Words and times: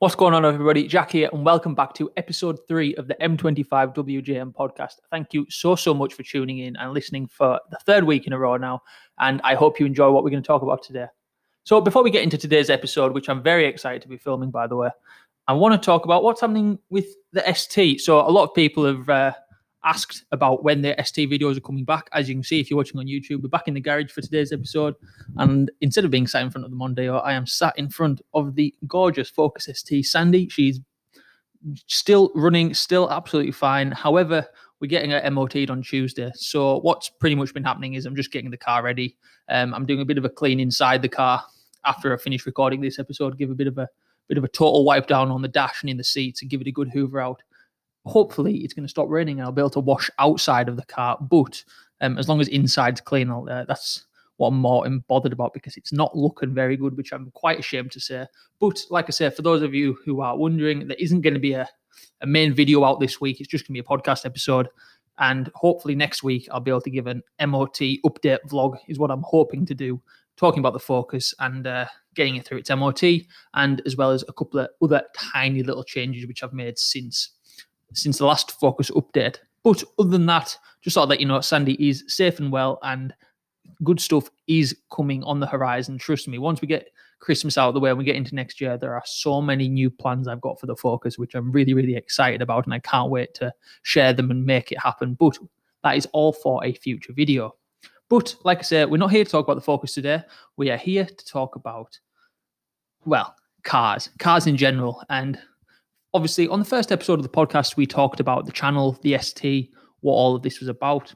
What's 0.00 0.14
going 0.14 0.32
on, 0.32 0.44
everybody? 0.44 0.86
Jack 0.86 1.10
here, 1.10 1.28
and 1.32 1.44
welcome 1.44 1.74
back 1.74 1.92
to 1.94 2.08
episode 2.16 2.60
three 2.68 2.94
of 2.94 3.08
the 3.08 3.16
M25 3.16 3.96
WJM 3.96 4.54
podcast. 4.54 5.00
Thank 5.10 5.34
you 5.34 5.44
so, 5.50 5.74
so 5.74 5.92
much 5.92 6.14
for 6.14 6.22
tuning 6.22 6.58
in 6.58 6.76
and 6.76 6.92
listening 6.92 7.26
for 7.26 7.58
the 7.72 7.78
third 7.78 8.04
week 8.04 8.28
in 8.28 8.32
a 8.32 8.38
row 8.38 8.56
now. 8.56 8.80
And 9.18 9.40
I 9.42 9.56
hope 9.56 9.80
you 9.80 9.86
enjoy 9.86 10.12
what 10.12 10.22
we're 10.22 10.30
going 10.30 10.40
to 10.40 10.46
talk 10.46 10.62
about 10.62 10.84
today. 10.84 11.06
So, 11.64 11.80
before 11.80 12.04
we 12.04 12.12
get 12.12 12.22
into 12.22 12.38
today's 12.38 12.70
episode, 12.70 13.12
which 13.12 13.28
I'm 13.28 13.42
very 13.42 13.66
excited 13.66 14.00
to 14.02 14.08
be 14.08 14.18
filming, 14.18 14.52
by 14.52 14.68
the 14.68 14.76
way, 14.76 14.90
I 15.48 15.54
want 15.54 15.74
to 15.74 15.84
talk 15.84 16.04
about 16.04 16.22
what's 16.22 16.42
happening 16.42 16.78
with 16.90 17.06
the 17.32 17.42
ST. 17.52 18.00
So, 18.00 18.20
a 18.20 18.30
lot 18.30 18.44
of 18.44 18.54
people 18.54 18.84
have 18.84 19.08
uh, 19.08 19.32
asked 19.88 20.24
about 20.32 20.62
when 20.62 20.82
the 20.82 20.94
ST 21.02 21.30
videos 21.30 21.56
are 21.56 21.60
coming 21.60 21.84
back. 21.84 22.08
As 22.12 22.28
you 22.28 22.34
can 22.34 22.44
see, 22.44 22.60
if 22.60 22.70
you're 22.70 22.76
watching 22.76 23.00
on 23.00 23.06
YouTube, 23.06 23.42
we're 23.42 23.48
back 23.48 23.68
in 23.68 23.74
the 23.74 23.80
garage 23.80 24.10
for 24.10 24.20
today's 24.20 24.52
episode. 24.52 24.94
And 25.36 25.70
instead 25.80 26.04
of 26.04 26.10
being 26.10 26.26
sat 26.26 26.42
in 26.42 26.50
front 26.50 26.66
of 26.66 26.70
the 26.70 26.76
Mondeo, 26.76 27.24
I 27.24 27.32
am 27.32 27.46
sat 27.46 27.78
in 27.78 27.88
front 27.88 28.20
of 28.34 28.54
the 28.54 28.74
gorgeous 28.86 29.30
Focus 29.30 29.68
ST 29.72 30.04
Sandy. 30.04 30.48
She's 30.48 30.80
still 31.86 32.30
running, 32.34 32.74
still 32.74 33.10
absolutely 33.10 33.52
fine. 33.52 33.90
However, 33.90 34.46
we're 34.80 34.88
getting 34.88 35.10
it 35.10 35.32
MOT'd 35.32 35.70
on 35.70 35.82
Tuesday. 35.82 36.30
So 36.34 36.80
what's 36.80 37.08
pretty 37.08 37.34
much 37.34 37.54
been 37.54 37.64
happening 37.64 37.94
is 37.94 38.06
I'm 38.06 38.14
just 38.14 38.30
getting 38.30 38.50
the 38.50 38.56
car 38.56 38.82
ready. 38.82 39.16
Um, 39.48 39.74
I'm 39.74 39.86
doing 39.86 40.00
a 40.00 40.04
bit 40.04 40.18
of 40.18 40.24
a 40.24 40.28
clean 40.28 40.60
inside 40.60 41.02
the 41.02 41.08
car 41.08 41.42
after 41.84 42.12
I 42.12 42.18
finish 42.18 42.44
recording 42.46 42.80
this 42.80 42.98
episode, 42.98 43.38
give 43.38 43.50
a 43.50 43.54
bit 43.54 43.66
of 43.66 43.78
a 43.78 43.88
bit 44.28 44.36
of 44.36 44.44
a 44.44 44.48
total 44.48 44.84
wipe 44.84 45.06
down 45.06 45.30
on 45.30 45.40
the 45.40 45.48
dash 45.48 45.82
and 45.82 45.88
in 45.88 45.96
the 45.96 46.04
seats 46.04 46.42
and 46.42 46.50
give 46.50 46.60
it 46.60 46.66
a 46.66 46.72
good 46.72 46.90
hoover 46.90 47.18
out 47.18 47.42
hopefully 48.06 48.58
it's 48.58 48.74
going 48.74 48.84
to 48.84 48.90
stop 48.90 49.08
raining 49.08 49.38
and 49.38 49.46
I'll 49.46 49.52
be 49.52 49.60
able 49.60 49.70
to 49.70 49.80
wash 49.80 50.10
outside 50.18 50.68
of 50.68 50.76
the 50.76 50.86
car. 50.86 51.18
But 51.20 51.62
um, 52.00 52.18
as 52.18 52.28
long 52.28 52.40
as 52.40 52.48
inside's 52.48 53.00
clean, 53.00 53.30
uh, 53.30 53.64
that's 53.66 54.06
what 54.36 54.48
I'm 54.48 54.56
more 54.56 54.88
bothered 55.08 55.32
about 55.32 55.52
because 55.52 55.76
it's 55.76 55.92
not 55.92 56.16
looking 56.16 56.54
very 56.54 56.76
good, 56.76 56.96
which 56.96 57.12
I'm 57.12 57.30
quite 57.32 57.58
ashamed 57.58 57.92
to 57.92 58.00
say. 58.00 58.26
But 58.60 58.80
like 58.88 59.06
I 59.08 59.10
said, 59.10 59.34
for 59.34 59.42
those 59.42 59.62
of 59.62 59.74
you 59.74 59.98
who 60.04 60.20
are 60.20 60.36
wondering, 60.36 60.86
there 60.86 60.96
isn't 60.98 61.22
going 61.22 61.34
to 61.34 61.40
be 61.40 61.52
a, 61.52 61.68
a 62.20 62.26
main 62.26 62.54
video 62.54 62.84
out 62.84 63.00
this 63.00 63.20
week. 63.20 63.40
It's 63.40 63.48
just 63.48 63.64
going 63.64 63.74
to 63.74 63.82
be 63.82 63.86
a 63.86 63.98
podcast 63.98 64.24
episode. 64.24 64.68
And 65.18 65.50
hopefully 65.56 65.96
next 65.96 66.22
week 66.22 66.48
I'll 66.50 66.60
be 66.60 66.70
able 66.70 66.80
to 66.82 66.90
give 66.90 67.08
an 67.08 67.22
MOT 67.40 67.80
update 68.06 68.38
vlog, 68.48 68.78
is 68.86 68.98
what 68.98 69.10
I'm 69.10 69.24
hoping 69.26 69.66
to 69.66 69.74
do, 69.74 70.00
talking 70.36 70.60
about 70.60 70.72
the 70.72 70.78
Focus 70.78 71.34
and 71.40 71.66
uh, 71.66 71.86
getting 72.14 72.36
it 72.36 72.46
through 72.46 72.58
its 72.58 72.70
MOT, 72.70 73.02
and 73.54 73.82
as 73.84 73.96
well 73.96 74.12
as 74.12 74.24
a 74.28 74.32
couple 74.32 74.60
of 74.60 74.68
other 74.80 75.02
tiny 75.16 75.64
little 75.64 75.82
changes 75.82 76.26
which 76.26 76.44
I've 76.44 76.52
made 76.52 76.78
since 76.78 77.30
since 77.94 78.18
the 78.18 78.26
last 78.26 78.52
Focus 78.52 78.90
update. 78.90 79.38
But 79.64 79.82
other 79.98 80.10
than 80.10 80.26
that, 80.26 80.56
just 80.82 80.94
thought 80.94 81.08
that 81.08 81.20
you 81.20 81.26
know 81.26 81.40
Sandy 81.40 81.74
is 81.88 82.04
safe 82.06 82.38
and 82.38 82.52
well, 82.52 82.78
and 82.82 83.12
good 83.84 84.00
stuff 84.00 84.30
is 84.46 84.76
coming 84.92 85.22
on 85.24 85.40
the 85.40 85.46
horizon. 85.46 85.98
Trust 85.98 86.28
me. 86.28 86.38
Once 86.38 86.60
we 86.60 86.68
get 86.68 86.90
Christmas 87.20 87.58
out 87.58 87.68
of 87.68 87.74
the 87.74 87.80
way 87.80 87.90
and 87.90 87.98
we 87.98 88.04
get 88.04 88.16
into 88.16 88.34
next 88.34 88.60
year, 88.60 88.76
there 88.76 88.94
are 88.94 89.02
so 89.04 89.40
many 89.42 89.68
new 89.68 89.90
plans 89.90 90.28
I've 90.28 90.40
got 90.40 90.58
for 90.60 90.66
the 90.66 90.76
Focus, 90.76 91.18
which 91.18 91.34
I'm 91.34 91.50
really, 91.50 91.74
really 91.74 91.96
excited 91.96 92.42
about, 92.42 92.64
and 92.64 92.74
I 92.74 92.78
can't 92.80 93.10
wait 93.10 93.34
to 93.34 93.52
share 93.82 94.12
them 94.12 94.30
and 94.30 94.44
make 94.44 94.72
it 94.72 94.80
happen. 94.80 95.14
But 95.14 95.38
that 95.84 95.96
is 95.96 96.06
all 96.12 96.32
for 96.32 96.64
a 96.64 96.72
future 96.74 97.12
video. 97.12 97.54
But 98.08 98.34
like 98.44 98.58
I 98.58 98.62
said, 98.62 98.90
we're 98.90 98.96
not 98.96 99.10
here 99.10 99.24
to 99.24 99.30
talk 99.30 99.46
about 99.46 99.56
the 99.56 99.60
Focus 99.60 99.94
today. 99.94 100.22
We 100.56 100.70
are 100.70 100.76
here 100.76 101.04
to 101.04 101.26
talk 101.26 101.56
about, 101.56 101.98
well, 103.04 103.34
cars, 103.64 104.08
cars 104.18 104.46
in 104.46 104.56
general, 104.56 105.02
and 105.10 105.38
obviously, 106.14 106.48
on 106.48 106.58
the 106.58 106.64
first 106.64 106.92
episode 106.92 107.18
of 107.18 107.22
the 107.22 107.28
podcast, 107.28 107.76
we 107.76 107.86
talked 107.86 108.20
about 108.20 108.46
the 108.46 108.52
channel, 108.52 108.98
the 109.02 109.18
ST, 109.18 109.70
what 110.00 110.12
all 110.12 110.36
of 110.36 110.42
this 110.42 110.60
was 110.60 110.68
about. 110.68 111.14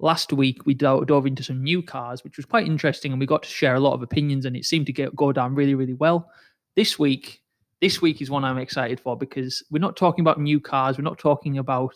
Last 0.00 0.32
week, 0.32 0.66
we 0.66 0.74
dove, 0.74 1.26
into 1.26 1.42
some 1.42 1.62
new 1.62 1.82
cars, 1.82 2.24
which 2.24 2.36
was 2.36 2.46
quite 2.46 2.66
interesting, 2.66 3.12
and 3.12 3.20
we 3.20 3.26
got 3.26 3.42
to 3.44 3.48
share 3.48 3.74
a 3.74 3.80
lot 3.80 3.94
of 3.94 4.02
opinions, 4.02 4.44
and 4.44 4.56
it 4.56 4.64
seemed 4.64 4.86
to 4.86 4.92
get 4.92 5.14
go 5.14 5.32
down 5.32 5.54
really, 5.54 5.74
really 5.74 5.94
well. 5.94 6.30
This 6.76 6.98
week, 6.98 7.42
this 7.80 8.02
week 8.02 8.20
is 8.20 8.30
one 8.30 8.44
I'm 8.44 8.58
excited 8.58 8.98
for 8.98 9.16
because 9.16 9.62
we're 9.70 9.78
not 9.78 9.96
talking 9.96 10.22
about 10.22 10.40
new 10.40 10.60
cars, 10.60 10.98
we're 10.98 11.04
not 11.04 11.18
talking 11.18 11.58
about 11.58 11.94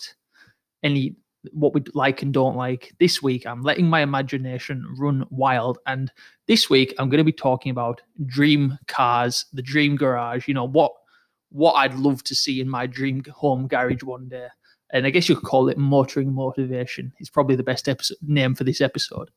any 0.83 1.17
what 1.53 1.73
we 1.73 1.83
like 1.95 2.23
and 2.23 2.33
don't 2.33 2.57
like. 2.57 2.93
This 2.99 3.23
week, 3.23 3.47
I'm 3.47 3.63
letting 3.63 3.87
my 3.87 4.01
imagination 4.01 4.85
run 4.97 5.27
wild, 5.31 5.79
and 5.87 6.13
this 6.47 6.71
week, 6.71 6.95
I'm 6.99 7.09
going 7.09 7.19
to 7.19 7.25
be 7.25 7.33
talking 7.33 7.71
about 7.71 8.01
dream 8.27 8.79
cars, 8.87 9.45
the 9.53 9.63
dream 9.63 9.97
garage. 9.97 10.47
You 10.47 10.55
know 10.55 10.69
what 10.69 10.93
what 11.51 11.73
I'd 11.75 11.95
love 11.95 12.23
to 12.25 12.35
see 12.35 12.61
in 12.61 12.69
my 12.69 12.87
dream 12.87 13.23
home 13.35 13.67
garage 13.67 14.03
one 14.03 14.29
day. 14.29 14.49
And 14.91 15.07
I 15.07 15.11
guess 15.11 15.29
you 15.29 15.37
could 15.37 15.45
call 15.45 15.69
it 15.69 15.79
motoring 15.79 16.33
motivation. 16.33 17.13
It's 17.19 17.31
probably 17.31 17.57
the 17.57 17.63
best 17.63 17.89
episode, 17.89 18.17
name 18.23 18.55
for 18.55 18.65
this 18.65 18.81
episode. 18.81 19.31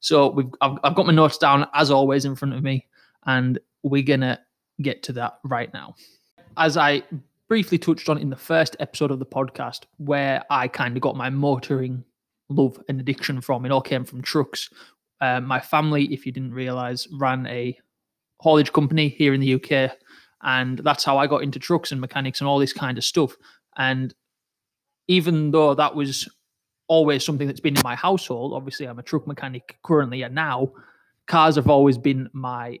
So 0.00 0.30
we've 0.30 0.50
I've, 0.60 0.78
I've 0.84 0.94
got 0.94 1.06
my 1.06 1.12
notes 1.12 1.38
down 1.38 1.66
as 1.74 1.90
always 1.90 2.24
in 2.24 2.36
front 2.36 2.54
of 2.54 2.62
me, 2.62 2.86
and 3.24 3.58
we're 3.82 4.02
gonna 4.02 4.38
get 4.82 5.02
to 5.04 5.12
that 5.14 5.38
right 5.44 5.72
now. 5.72 5.94
As 6.56 6.76
I 6.76 7.02
briefly 7.48 7.78
touched 7.78 8.08
on 8.08 8.18
in 8.18 8.30
the 8.30 8.36
first 8.36 8.76
episode 8.78 9.10
of 9.10 9.18
the 9.18 9.26
podcast, 9.26 9.84
where 9.98 10.44
I 10.50 10.68
kind 10.68 10.96
of 10.96 11.02
got 11.02 11.16
my 11.16 11.30
motoring 11.30 12.04
love 12.48 12.80
and 12.88 13.00
addiction 13.00 13.40
from, 13.40 13.64
it 13.64 13.72
all 13.72 13.80
came 13.80 14.04
from 14.04 14.22
trucks. 14.22 14.70
Uh, 15.20 15.40
my 15.40 15.58
family, 15.58 16.04
if 16.12 16.26
you 16.26 16.32
didn't 16.32 16.54
realize, 16.54 17.08
ran 17.12 17.46
a 17.46 17.76
haulage 18.40 18.72
company 18.72 19.08
here 19.08 19.34
in 19.34 19.40
the 19.40 19.54
UK 19.54 19.96
and 20.42 20.78
that's 20.78 21.04
how 21.04 21.18
I 21.18 21.26
got 21.26 21.42
into 21.42 21.58
trucks 21.58 21.92
and 21.92 22.00
mechanics 22.00 22.40
and 22.40 22.48
all 22.48 22.58
this 22.58 22.72
kind 22.72 22.98
of 22.98 23.04
stuff. 23.04 23.34
And 23.76 24.14
even 25.08 25.50
though 25.50 25.74
that 25.74 25.94
was 25.94 26.28
always 26.88 27.24
something 27.24 27.46
that's 27.46 27.60
been 27.60 27.76
in 27.76 27.82
my 27.82 27.94
household, 27.94 28.52
obviously 28.52 28.86
I'm 28.86 28.98
a 28.98 29.02
truck 29.02 29.26
mechanic 29.26 29.76
currently 29.82 30.22
and 30.22 30.34
now, 30.34 30.72
cars 31.26 31.56
have 31.56 31.68
always 31.68 31.98
been 31.98 32.28
my 32.32 32.78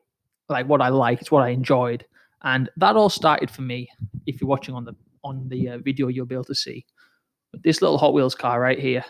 like 0.48 0.66
what 0.66 0.80
I 0.80 0.88
like, 0.88 1.20
it's 1.20 1.30
what 1.30 1.42
I 1.42 1.48
enjoyed. 1.48 2.04
And 2.42 2.70
that 2.76 2.96
all 2.96 3.08
started 3.08 3.50
for 3.50 3.62
me. 3.62 3.88
If 4.26 4.40
you're 4.40 4.48
watching 4.48 4.74
on 4.74 4.84
the 4.84 4.94
on 5.24 5.48
the 5.48 5.70
uh, 5.70 5.78
video, 5.78 6.08
you'll 6.08 6.26
be 6.26 6.34
able 6.34 6.44
to 6.44 6.54
see 6.54 6.84
this 7.64 7.82
little 7.82 7.98
Hot 7.98 8.12
Wheels 8.12 8.34
car 8.34 8.60
right 8.60 8.78
here, 8.78 9.04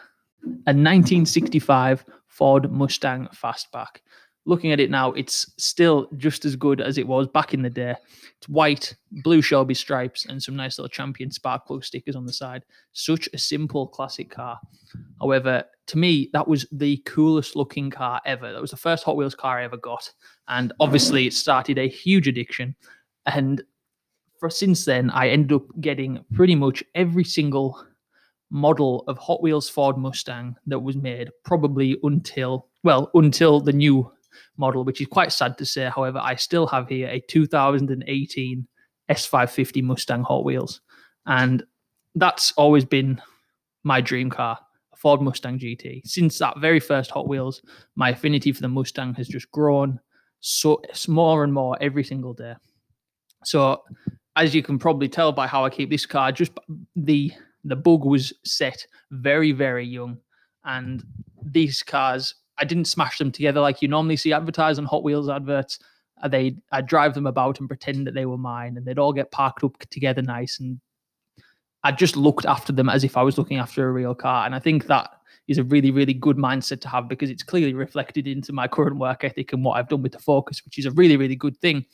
a 0.45 0.73
1965 0.73 2.05
Ford 2.29 2.71
Mustang 2.73 3.29
Fastback 3.35 4.01
looking 4.47 4.73
at 4.73 4.81
it 4.81 4.91
now, 4.91 5.13
it's 5.13 5.53
still 5.59 6.09
just 6.17 6.45
as 6.45 6.57
good 6.57 6.81
as 6.81 6.97
it 6.97 7.07
was 7.07 7.27
back 7.27 7.53
in 7.53 7.63
the 7.63 7.71
day. 7.71 7.95
It's 8.39 8.49
white, 8.49 8.95
blue 9.25 9.43
Shelby 9.43 9.75
stripes, 9.75 10.25
and 10.27 10.43
some 10.43 10.57
nice 10.57 10.79
little 10.79 10.89
champion 10.89 11.31
spark 11.31 11.67
plug 11.67 11.85
stickers 11.85 12.17
on 12.17 12.25
the 12.25 12.33
side. 12.33 12.65
Such 12.93 13.29
a 13.35 13.39
simple 13.39 13.87
classic 13.89 14.31
car. 14.31 14.59
However, 15.21 15.65
to 15.89 15.99
me, 15.99 16.31
that 16.33 16.47
was 16.47 16.67
the 16.73 16.99
coolest 16.99 17.57
looking 17.57 17.91
car 17.91 18.21
ever. 18.25 18.53
That 18.53 18.61
was 18.61 18.71
the 18.71 18.77
first 18.77 19.05
Hot 19.05 19.17
Wheels 19.17 19.35
car 19.35 19.59
I 19.59 19.65
ever 19.65 19.77
got. 19.77 20.11
And 20.49 20.73
obviously, 20.81 21.27
it 21.27 21.35
started 21.35 21.79
a 21.79 21.89
huge 21.89 22.29
addiction. 22.29 22.75
And 23.27 23.63
for 24.39 24.49
since 24.49 24.85
then, 24.85 25.11
I 25.11 25.29
ended 25.29 25.53
up 25.53 25.65
getting 25.81 26.25
pretty 26.35 26.55
much 26.55 26.85
every 26.95 27.25
single 27.25 27.85
model 28.51 29.03
of 29.09 29.19
Hot 29.19 29.43
Wheels 29.43 29.69
Ford 29.69 29.97
Mustang 29.97 30.55
that 30.67 30.79
was 30.79 30.97
made, 30.97 31.31
probably 31.45 31.99
until, 32.05 32.69
well, 32.85 33.11
until 33.15 33.61
the 33.61 33.73
new 33.73 34.11
model, 34.57 34.85
which 34.85 35.01
is 35.01 35.07
quite 35.07 35.33
sad 35.33 35.59
to 35.59 35.67
say. 35.67 35.91
However, 35.95 36.19
I 36.19 36.35
still 36.37 36.67
have 36.67 36.89
here 36.89 37.09
a 37.09 37.21
2018 37.29 38.67
S550 39.11 39.83
Mustang 39.83 40.23
Hot 40.23 40.45
Wheels, 40.45 40.81
and 41.27 41.63
that's 42.15 42.53
always 42.53 42.85
been 42.85 43.21
my 43.85 44.01
dream 44.01 44.31
car, 44.31 44.59
a 44.93 44.97
Ford 44.97 45.21
Mustang 45.21 45.59
GT. 45.59 46.03
Since 46.05 46.39
that 46.39 46.59
very 46.59 46.81
first 46.81 47.11
Hot 47.13 47.29
Wheels, 47.29 47.63
my 47.95 48.11
affinity 48.11 48.53
for 48.53 48.63
the 48.63 48.69
Mustang 48.69 49.15
has 49.15 49.29
just 49.29 49.51
grown 49.53 50.01
so 50.41 50.81
more 51.09 51.45
and 51.45 51.53
more 51.53 51.77
every 51.81 52.05
single 52.05 52.35
day. 52.35 52.55
So, 53.45 53.83
as 54.37 54.55
you 54.55 54.63
can 54.63 54.79
probably 54.79 55.09
tell 55.09 55.33
by 55.33 55.47
how 55.47 55.65
I 55.65 55.71
keep 55.71 55.91
this 55.91 56.07
car, 56.07 56.33
just 56.33 56.53
the 56.95 57.33
the 57.65 57.77
bug 57.77 58.05
was 58.05 58.33
set 58.45 58.87
very 59.11 59.53
very 59.53 59.87
young, 59.87 60.19
and 60.65 61.05
these 61.45 61.83
cars 61.83 62.35
I 62.59 62.65
didn't 62.65 62.87
smash 62.87 63.19
them 63.19 63.31
together 63.31 63.61
like 63.61 63.83
you 63.83 63.89
normally 63.89 64.17
see 64.17 64.33
advertised 64.33 64.79
on 64.79 64.87
Hot 64.87 65.03
Wheels 65.03 65.29
adverts. 65.29 65.79
Uh, 66.23 66.29
they 66.29 66.57
I'd 66.73 66.87
drive 66.87 67.15
them 67.15 67.27
about 67.27 67.61
and 67.61 67.69
pretend 67.69 68.07
that 68.07 68.15
they 68.15 68.27
were 68.27 68.39
mine, 68.39 68.77
and 68.77 68.87
they'd 68.87 68.99
all 68.99 69.13
get 69.13 69.31
parked 69.31 69.65
up 69.65 69.79
together 69.91 70.23
nice. 70.23 70.59
And 70.59 70.81
I 71.85 71.93
just 71.93 72.17
looked 72.17 72.47
after 72.47 72.73
them 72.73 72.89
as 72.89 73.05
if 73.05 73.17
I 73.17 73.23
was 73.23 73.39
looking 73.39 73.59
after 73.59 73.87
a 73.87 73.93
real 73.93 74.15
car. 74.15 74.47
And 74.47 74.55
I 74.55 74.59
think 74.59 74.87
that 74.87 75.11
is 75.49 75.59
a 75.59 75.65
really, 75.65 75.91
really 75.91 76.15
good 76.15 76.37
mindset 76.37 76.81
to 76.81 76.89
have 76.89 77.09
because 77.09 77.31
it's 77.31 77.43
clearly 77.43 77.75
reflected 77.75 78.27
into 78.27 78.53
my 78.53 78.67
current 78.67 78.97
work 78.97 79.23
ethic 79.23 79.53
and 79.53 79.65
what 79.65 79.77
I've 79.77 79.89
done 79.89 80.03
with 80.03 80.13
the 80.13 80.19
Focus, 80.19 80.65
which 80.65 80.79
is 80.79 80.87
a 80.87 80.91
really, 80.93 81.17
really 81.17 81.37
good 81.37 81.57
thing. 81.59 81.85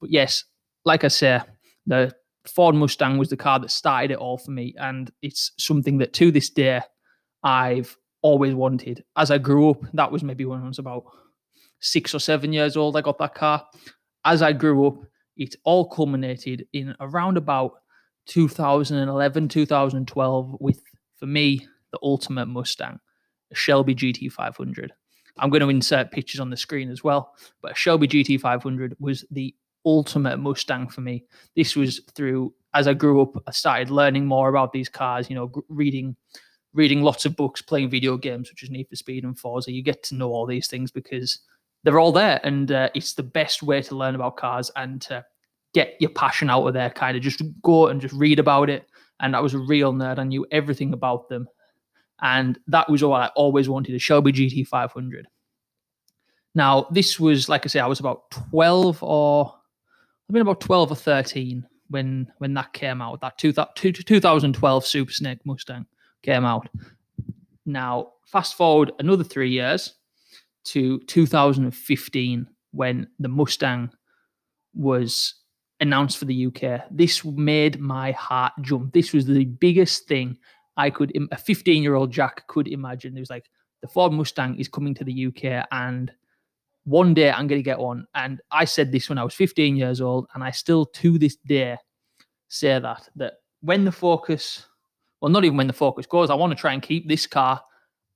But 0.00 0.10
yes, 0.10 0.44
like 0.84 1.04
I 1.04 1.08
say, 1.08 1.40
the 1.86 2.14
Ford 2.46 2.74
Mustang 2.74 3.18
was 3.18 3.28
the 3.28 3.36
car 3.36 3.58
that 3.60 3.70
started 3.70 4.12
it 4.12 4.18
all 4.18 4.38
for 4.38 4.50
me, 4.50 4.74
and 4.78 5.10
it's 5.22 5.52
something 5.58 5.98
that 5.98 6.12
to 6.14 6.30
this 6.30 6.50
day 6.50 6.80
I've 7.44 7.96
always 8.22 8.54
wanted. 8.54 9.04
As 9.16 9.30
I 9.30 9.38
grew 9.38 9.70
up, 9.70 9.82
that 9.94 10.10
was 10.10 10.22
maybe 10.22 10.44
when 10.44 10.62
I 10.62 10.68
was 10.68 10.78
about 10.78 11.04
six 11.80 12.14
or 12.14 12.18
seven 12.18 12.52
years 12.52 12.76
old, 12.76 12.96
I 12.96 13.00
got 13.00 13.18
that 13.18 13.34
car. 13.34 13.64
As 14.24 14.42
I 14.42 14.52
grew 14.52 14.86
up, 14.86 14.96
it 15.36 15.56
all 15.64 15.88
culminated 15.88 16.66
in 16.72 16.94
around 17.00 17.36
about 17.36 17.72
2011, 18.26 19.48
2012 19.48 20.56
with, 20.60 20.80
for 21.16 21.26
me, 21.26 21.66
the 21.90 21.98
ultimate 22.02 22.46
Mustang, 22.46 23.00
a 23.50 23.54
Shelby 23.54 23.94
GT500. 23.94 24.90
I'm 25.38 25.50
going 25.50 25.62
to 25.62 25.70
insert 25.70 26.12
pictures 26.12 26.40
on 26.40 26.50
the 26.50 26.56
screen 26.56 26.90
as 26.90 27.02
well, 27.02 27.34
but 27.62 27.72
a 27.72 27.74
Shelby 27.74 28.06
GT500 28.06 28.94
was 29.00 29.24
the 29.30 29.54
ultimate 29.84 30.38
Mustang 30.38 30.88
for 30.88 31.00
me. 31.00 31.24
This 31.56 31.74
was 31.74 32.00
through 32.14 32.54
as 32.74 32.88
I 32.88 32.94
grew 32.94 33.20
up, 33.20 33.42
I 33.46 33.50
started 33.50 33.90
learning 33.90 34.26
more 34.26 34.48
about 34.48 34.72
these 34.72 34.88
cars. 34.88 35.28
You 35.28 35.36
know, 35.36 35.52
reading 35.68 36.16
reading 36.74 37.02
lots 37.02 37.24
of 37.24 37.36
books, 37.36 37.60
playing 37.60 37.90
video 37.90 38.16
games, 38.16 38.50
which 38.50 38.62
is 38.62 38.70
Need 38.70 38.88
for 38.88 38.96
Speed 38.96 39.24
and 39.24 39.38
Forza. 39.38 39.72
You 39.72 39.82
get 39.82 40.02
to 40.04 40.14
know 40.14 40.30
all 40.30 40.46
these 40.46 40.68
things 40.68 40.90
because 40.90 41.38
they're 41.84 42.00
all 42.00 42.12
there, 42.12 42.40
and 42.44 42.70
uh, 42.72 42.88
it's 42.94 43.14
the 43.14 43.22
best 43.22 43.62
way 43.62 43.82
to 43.82 43.96
learn 43.96 44.14
about 44.14 44.36
cars 44.36 44.70
and 44.76 45.00
to 45.02 45.24
get 45.74 45.96
your 46.00 46.10
passion 46.10 46.50
out 46.50 46.66
of 46.66 46.74
there. 46.74 46.90
Kind 46.90 47.16
of 47.16 47.22
just 47.22 47.42
go 47.62 47.88
and 47.88 48.00
just 48.00 48.14
read 48.14 48.38
about 48.38 48.70
it. 48.70 48.86
And 49.20 49.36
I 49.36 49.40
was 49.40 49.54
a 49.54 49.58
real 49.58 49.92
nerd. 49.92 50.18
I 50.18 50.24
knew 50.24 50.46
everything 50.50 50.92
about 50.92 51.28
them, 51.28 51.48
and 52.20 52.58
that 52.68 52.88
was 52.88 53.02
all 53.02 53.14
I 53.14 53.28
always 53.36 53.68
wanted: 53.68 53.94
a 53.94 53.98
Shelby 53.98 54.32
GT 54.32 54.66
500. 54.66 55.26
Now, 56.54 56.86
this 56.90 57.18
was 57.18 57.48
like 57.48 57.64
I 57.64 57.68
say, 57.68 57.80
I 57.80 57.86
was 57.86 58.00
about 58.00 58.30
12 58.50 59.02
or 59.02 59.54
I've 60.28 60.32
been 60.32 60.42
about 60.42 60.60
12 60.60 60.92
or 60.92 60.94
13 60.94 61.66
when 61.88 62.30
when 62.38 62.54
that 62.54 62.72
came 62.72 63.00
out. 63.00 63.20
That 63.20 63.38
two, 63.38 63.52
2012 63.52 64.86
Super 64.86 65.12
Snake 65.12 65.38
Mustang 65.44 65.86
came 66.22 66.44
out. 66.44 66.68
Now, 67.66 68.12
fast 68.26 68.56
forward 68.56 68.92
another 68.98 69.24
three 69.24 69.50
years 69.50 69.94
to 70.64 70.98
2015 71.00 72.46
when 72.72 73.06
the 73.18 73.28
Mustang 73.28 73.90
was 74.74 75.34
announced 75.80 76.18
for 76.18 76.24
the 76.24 76.46
UK. 76.46 76.84
This 76.90 77.24
made 77.24 77.80
my 77.80 78.12
heart 78.12 78.52
jump. 78.62 78.92
This 78.92 79.12
was 79.12 79.26
the 79.26 79.44
biggest 79.44 80.06
thing 80.06 80.38
I 80.76 80.90
could, 80.90 81.12
a 81.30 81.36
15 81.36 81.82
year 81.82 81.94
old 81.94 82.10
Jack 82.10 82.46
could 82.46 82.68
imagine. 82.68 83.16
It 83.16 83.20
was 83.20 83.30
like 83.30 83.50
the 83.82 83.88
Ford 83.88 84.12
Mustang 84.12 84.58
is 84.58 84.68
coming 84.68 84.94
to 84.94 85.04
the 85.04 85.26
UK 85.26 85.66
and 85.70 86.12
one 86.84 87.14
day 87.14 87.30
I'm 87.30 87.46
going 87.46 87.58
to 87.58 87.64
get 87.64 87.78
one. 87.78 88.06
And 88.14 88.40
I 88.50 88.64
said 88.64 88.90
this 88.90 89.08
when 89.08 89.18
I 89.18 89.24
was 89.24 89.34
15 89.34 89.76
years 89.76 90.00
old, 90.00 90.26
and 90.34 90.42
I 90.42 90.50
still 90.50 90.86
to 90.86 91.18
this 91.18 91.36
day 91.36 91.76
say 92.48 92.78
that 92.78 93.08
that 93.16 93.34
when 93.60 93.84
the 93.84 93.92
focus, 93.92 94.66
well, 95.22 95.30
not 95.30 95.44
even 95.44 95.56
when 95.56 95.68
the 95.68 95.72
focus 95.72 96.04
goes, 96.04 96.30
I 96.30 96.34
want 96.34 96.50
to 96.50 96.60
try 96.60 96.72
and 96.72 96.82
keep 96.82 97.06
this 97.06 97.28
car 97.28 97.62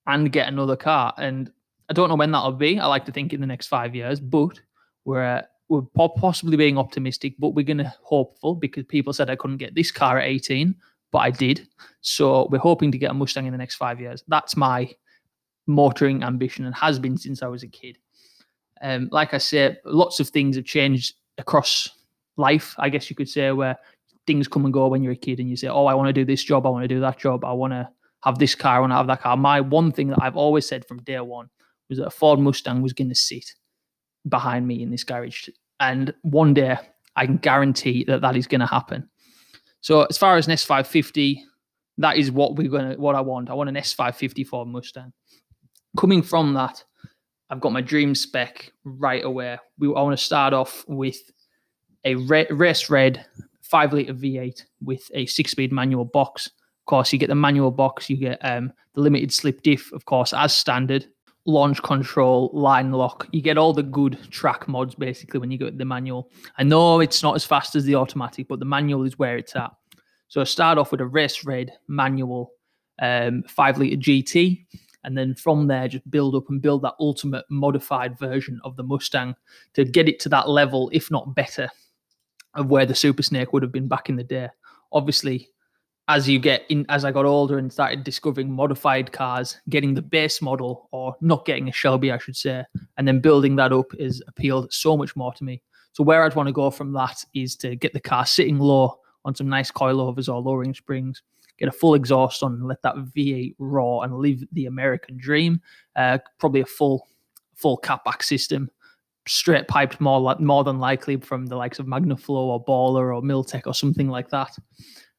and 0.09 0.33
get 0.33 0.49
another 0.49 0.75
car. 0.75 1.15
And 1.17 1.53
I 1.89 1.93
don't 1.93 2.09
know 2.09 2.17
when 2.17 2.33
that'll 2.33 2.51
be. 2.51 2.81
I 2.81 2.87
like 2.87 3.05
to 3.05 3.13
think 3.13 3.33
in 3.33 3.41
the 3.41 3.47
next 3.47 3.69
five 3.69 3.95
years, 3.95 4.19
but 4.19 4.61
we're 5.05 5.45
we're 5.69 5.83
possibly 5.83 6.57
being 6.57 6.79
optimistic, 6.79 7.35
but 7.39 7.51
we're 7.51 7.65
going 7.65 7.79
to 7.79 7.95
hopeful 8.03 8.57
because 8.57 8.85
people 8.85 9.13
said 9.13 9.31
I 9.31 9.37
couldn't 9.37 9.57
get 9.57 9.75
this 9.75 9.91
car 9.91 10.19
at 10.19 10.29
18, 10.29 10.75
but 11.13 11.19
I 11.19 11.31
did. 11.31 11.69
So 12.01 12.49
we're 12.51 12.59
hoping 12.59 12.91
to 12.93 12.99
get 12.99 13.11
a 13.13 13.15
Mustang 13.15 13.47
in 13.47 13.53
the 13.53 13.59
next 13.59 13.77
five 13.77 14.01
years. 14.01 14.25
That's 14.29 14.57
my 14.57 14.93
motoring 15.67 16.23
ambition 16.25 16.67
and 16.67 16.75
has 16.75 16.99
been 16.99 17.17
since 17.17 17.43
I 17.43 17.49
was 17.49 17.63
a 17.63 17.69
kid. 17.69 17.99
Um, 18.83 19.09
like 19.11 19.33
I 19.33 19.39
said, 19.39 19.79
lots 19.85 20.19
of 20.19 20.29
things 20.29 20.57
have 20.57 20.65
changed 20.65 21.15
across 21.39 21.89
life, 22.37 22.75
I 22.79 22.89
guess 22.89 23.11
you 23.11 23.17
could 23.17 23.29
say, 23.29 23.51
where 23.53 23.77
things 24.27 24.49
come 24.49 24.65
and 24.65 24.75
go 24.75 24.89
when 24.89 25.03
you're 25.03 25.13
a 25.13 25.17
kid 25.17 25.41
and 25.41 25.49
you 25.49 25.57
say, 25.57 25.69
Oh, 25.69 25.87
I 25.87 25.95
want 25.95 26.09
to 26.09 26.13
do 26.13 26.25
this 26.25 26.43
job, 26.43 26.67
I 26.67 26.71
want 26.71 26.85
to 26.85 26.89
do 26.89 27.01
that 27.01 27.19
job, 27.19 27.45
I 27.45 27.53
want 27.53 27.73
to 27.73 27.89
have 28.25 28.39
this 28.39 28.55
car, 28.55 28.77
I 28.77 28.81
want 28.81 28.93
to 28.93 28.97
have 28.97 29.07
that 29.07 29.23
car. 29.23 29.37
My 29.37 29.61
one 29.61 29.93
thing 29.93 30.09
that 30.09 30.19
I've 30.21 30.37
always 30.37 30.67
said 30.67 30.85
from 30.87 31.03
day 31.03 31.21
one 31.21 31.49
was 31.89 31.99
that 31.99 32.07
a 32.07 32.11
Ford 32.11 32.41
Mustang 32.41 32.83
was 32.83 32.93
going 32.93 33.09
to 33.09 33.15
sit 33.15 33.45
behind 34.29 34.67
me 34.67 34.83
in 34.83 34.91
this 34.91 35.05
garage. 35.05 35.49
And 35.81 36.13
one 36.23 36.55
day 36.55 36.77
I 37.15 37.27
can 37.27 37.37
guarantee 37.37 38.05
that 38.05 38.21
that 38.23 38.37
is 38.37 38.47
going 38.47 38.61
to 38.61 38.67
happen. 38.67 39.09
So 39.81 40.05
as 40.05 40.19
far 40.19 40.37
as 40.37 40.49
an 40.49 40.55
S550, 40.55 41.39
that 41.99 42.17
is 42.17 42.31
what 42.31 42.57
we're 42.57 42.69
going 42.69 42.91
to, 42.91 42.97
what 42.97 43.15
I 43.15 43.21
want. 43.21 43.51
I 43.51 43.55
want 43.55 43.69
an 43.69 43.77
S550 43.77 44.47
Ford 44.47 44.69
Mustang. 44.69 45.13
Coming 45.97 46.23
from 46.23 46.55
that, 46.55 46.83
I've 47.49 47.61
got 47.61 47.73
my 47.73 47.81
dream 47.81 48.15
spec 48.15 48.73
right 48.85 49.25
away. 49.25 49.59
We, 49.79 49.89
I 49.89 50.03
want 50.03 50.19
to 50.19 50.25
start 50.25 50.53
off 50.53 50.85
with 50.89 51.19
a 52.05 52.17
re- 52.17 52.49
race 52.51 52.91
red 52.91 53.25
five 53.67 53.93
liter 53.93 54.15
V8 54.15 54.63
with 54.83 55.11
a 55.15 55.27
six 55.27 55.51
speed 55.51 55.73
manual 55.73 56.05
box. 56.05 56.47
Of 56.47 56.87
course, 56.87 57.13
you 57.13 57.19
get 57.19 57.29
the 57.29 57.35
manual 57.35 57.71
box, 57.71 58.09
you 58.09 58.17
get 58.17 58.39
um, 58.43 58.73
the 58.95 59.01
limited 59.01 59.33
slip 59.33 59.63
diff, 59.63 59.93
of 59.93 60.05
course, 60.05 60.33
as 60.33 60.53
standard, 60.53 61.07
launch 61.45 61.83
control, 61.83 62.51
line 62.53 62.93
lock. 62.93 63.29
You 63.33 63.41
get 63.41 63.59
all 63.59 63.73
the 63.73 63.83
good 63.83 64.19
track 64.31 64.69
mods 64.69 64.95
basically 64.95 65.41
when 65.41 65.51
you 65.51 65.59
get 65.59 65.79
the 65.79 65.85
manual. 65.85 66.31
I 66.59 66.63
know 66.63 67.01
it's 67.01 67.23
not 67.23 67.35
as 67.35 67.45
fast 67.45 67.75
as 67.75 67.85
the 67.85 67.97
automatic, 67.97 68.49
but 68.49 68.59
the 68.59 68.65
manual 68.65 69.05
is 69.05 69.19
where 69.19 69.37
it's 69.37 69.57
at. 69.57 69.73
So 70.29 70.45
start 70.45 70.79
off 70.79 70.91
with 70.91 71.01
a 71.01 71.07
race 71.07 71.45
red 71.45 71.73
manual 71.89 72.53
um, 73.01 73.43
five 73.49 73.79
liter 73.79 73.97
GT 73.97 74.67
and 75.07 75.17
then 75.17 75.35
from 75.35 75.69
there 75.69 75.87
just 75.87 76.09
build 76.11 76.35
up 76.35 76.51
and 76.51 76.61
build 76.61 76.83
that 76.83 76.95
ultimate 76.99 77.45
modified 77.49 78.19
version 78.19 78.61
of 78.65 78.77
the 78.77 78.83
Mustang 78.83 79.37
to 79.75 79.85
get 79.85 80.09
it 80.09 80.19
to 80.21 80.29
that 80.31 80.49
level, 80.49 80.91
if 80.93 81.13
not 81.13 81.35
better, 81.35 81.71
of 82.57 82.67
where 82.67 82.87
the 82.87 82.95
Super 82.95 83.23
Snake 83.23 83.53
would 83.53 83.63
have 83.63 83.73
been 83.73 83.89
back 83.89 84.09
in 84.09 84.17
the 84.17 84.25
day. 84.25 84.49
Obviously, 84.93 85.51
as 86.09 86.29
you 86.29 86.39
get 86.39 86.65
in, 86.69 86.87
as 86.89 87.05
I 87.05 87.11
got 87.11 87.25
older 87.25 87.59
and 87.59 87.73
started 87.73 88.05
discovering 88.05 88.51
modified 88.51 89.13
cars, 89.13 89.61
getting 89.69 89.95
the 89.95 90.03
base 90.03 90.41
model 90.41 90.89
or 90.93 91.17
not 91.21 91.45
getting 91.45 91.69
a 91.69 91.73
Shelby, 91.73 92.13
I 92.13 92.19
should 92.19 92.37
say, 92.37 92.65
and 92.97 93.07
then 93.07 93.21
building 93.21 93.57
that 93.57 93.73
up 93.73 93.87
is 93.99 94.23
appealed 94.29 94.73
so 94.73 94.97
much 94.97 95.17
more 95.17 95.33
to 95.35 95.45
me. 95.45 95.63
So 95.93 96.05
where 96.05 96.23
I'd 96.23 96.35
want 96.35 96.47
to 96.47 96.53
go 96.53 96.71
from 96.71 96.93
that 96.93 97.25
is 97.35 97.57
to 97.57 97.75
get 97.75 97.93
the 97.93 98.01
car 98.01 98.27
sitting 98.27 98.59
low 98.59 98.99
on 99.25 99.35
some 99.35 99.49
nice 99.49 99.71
coilovers 99.71 100.33
or 100.33 100.41
lowering 100.41 100.75
springs, 100.75 101.23
get 101.59 101.69
a 101.69 101.73
full 101.73 101.95
exhaust 101.95 102.43
on 102.43 102.63
let 102.63 102.83
that 102.83 102.95
V8 102.97 103.55
raw 103.59 104.01
and 104.01 104.15
live 104.15 104.45
the 104.53 104.67
American 104.67 105.17
dream. 105.17 105.61
Uh, 105.97 106.19
probably 106.39 106.61
a 106.61 106.67
full 106.67 107.09
full 107.57 107.79
catback 107.79 108.23
system, 108.23 108.71
straight 109.27 109.69
piped 109.69 110.01
more 110.01 110.21
like 110.21 110.41
more 110.41 110.65
than 110.65 110.79
likely 110.79 111.17
from 111.17 111.47
the 111.47 111.57
likes 111.57 111.79
of 111.79 111.87
Magnaflow 111.87 112.31
or 112.31 112.61
Borla 112.61 113.15
or 113.15 113.23
Milltek 113.23 113.67
or 113.67 113.75
something 113.75 114.09
like 114.09 114.31
that. 114.31 114.57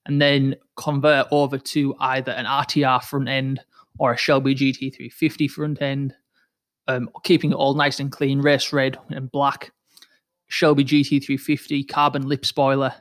And 0.05 0.21
then 0.21 0.55
convert 0.77 1.27
over 1.31 1.57
to 1.57 1.95
either 1.99 2.31
an 2.31 2.45
RTR 2.45 3.03
front 3.03 3.27
end 3.27 3.59
or 3.99 4.13
a 4.13 4.17
Shelby 4.17 4.55
GT350 4.55 5.49
front 5.49 5.81
end, 5.81 6.13
um, 6.87 7.09
keeping 7.23 7.51
it 7.51 7.55
all 7.55 7.73
nice 7.73 7.99
and 7.99 8.11
clean, 8.11 8.39
race 8.39 8.71
red 8.71 8.97
and 9.09 9.31
black. 9.31 9.71
Shelby 10.47 10.85
GT350 10.85 11.89
carbon 11.89 12.27
lip 12.27 12.45
spoiler 12.45 12.93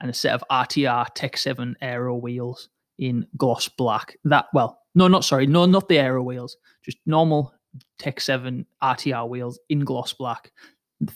and 0.00 0.10
a 0.10 0.14
set 0.14 0.34
of 0.34 0.44
RTR 0.50 1.06
Tech 1.14 1.38
7 1.38 1.74
aero 1.80 2.16
wheels 2.16 2.68
in 2.98 3.26
gloss 3.38 3.68
black. 3.68 4.16
That 4.24 4.46
well, 4.52 4.80
no, 4.94 5.08
not 5.08 5.24
sorry, 5.24 5.46
no, 5.46 5.64
not 5.64 5.88
the 5.88 5.98
aero 5.98 6.22
wheels, 6.22 6.56
just 6.84 6.98
normal 7.06 7.54
Tech 7.98 8.20
7 8.20 8.66
RTR 8.82 9.28
wheels 9.28 9.58
in 9.68 9.80
gloss 9.80 10.12
black. 10.12 10.52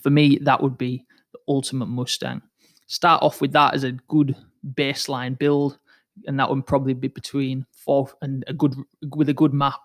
For 0.01 0.09
me, 0.09 0.37
that 0.41 0.61
would 0.61 0.77
be 0.77 1.05
the 1.33 1.39
ultimate 1.47 1.87
Mustang. 1.87 2.41
Start 2.87 3.21
off 3.21 3.41
with 3.41 3.51
that 3.53 3.73
as 3.73 3.83
a 3.83 3.91
good 3.91 4.35
baseline 4.73 5.37
build, 5.37 5.77
and 6.25 6.39
that 6.39 6.49
would 6.49 6.65
probably 6.65 6.93
be 6.93 7.09
between 7.09 7.65
four 7.71 8.09
and 8.21 8.43
a 8.47 8.53
good 8.53 8.75
with 9.15 9.29
a 9.29 9.33
good 9.33 9.53
map 9.53 9.79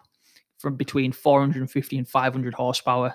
from 0.59 0.77
between 0.77 1.13
450 1.13 1.99
and 1.99 2.09
500 2.09 2.55
horsepower, 2.55 3.13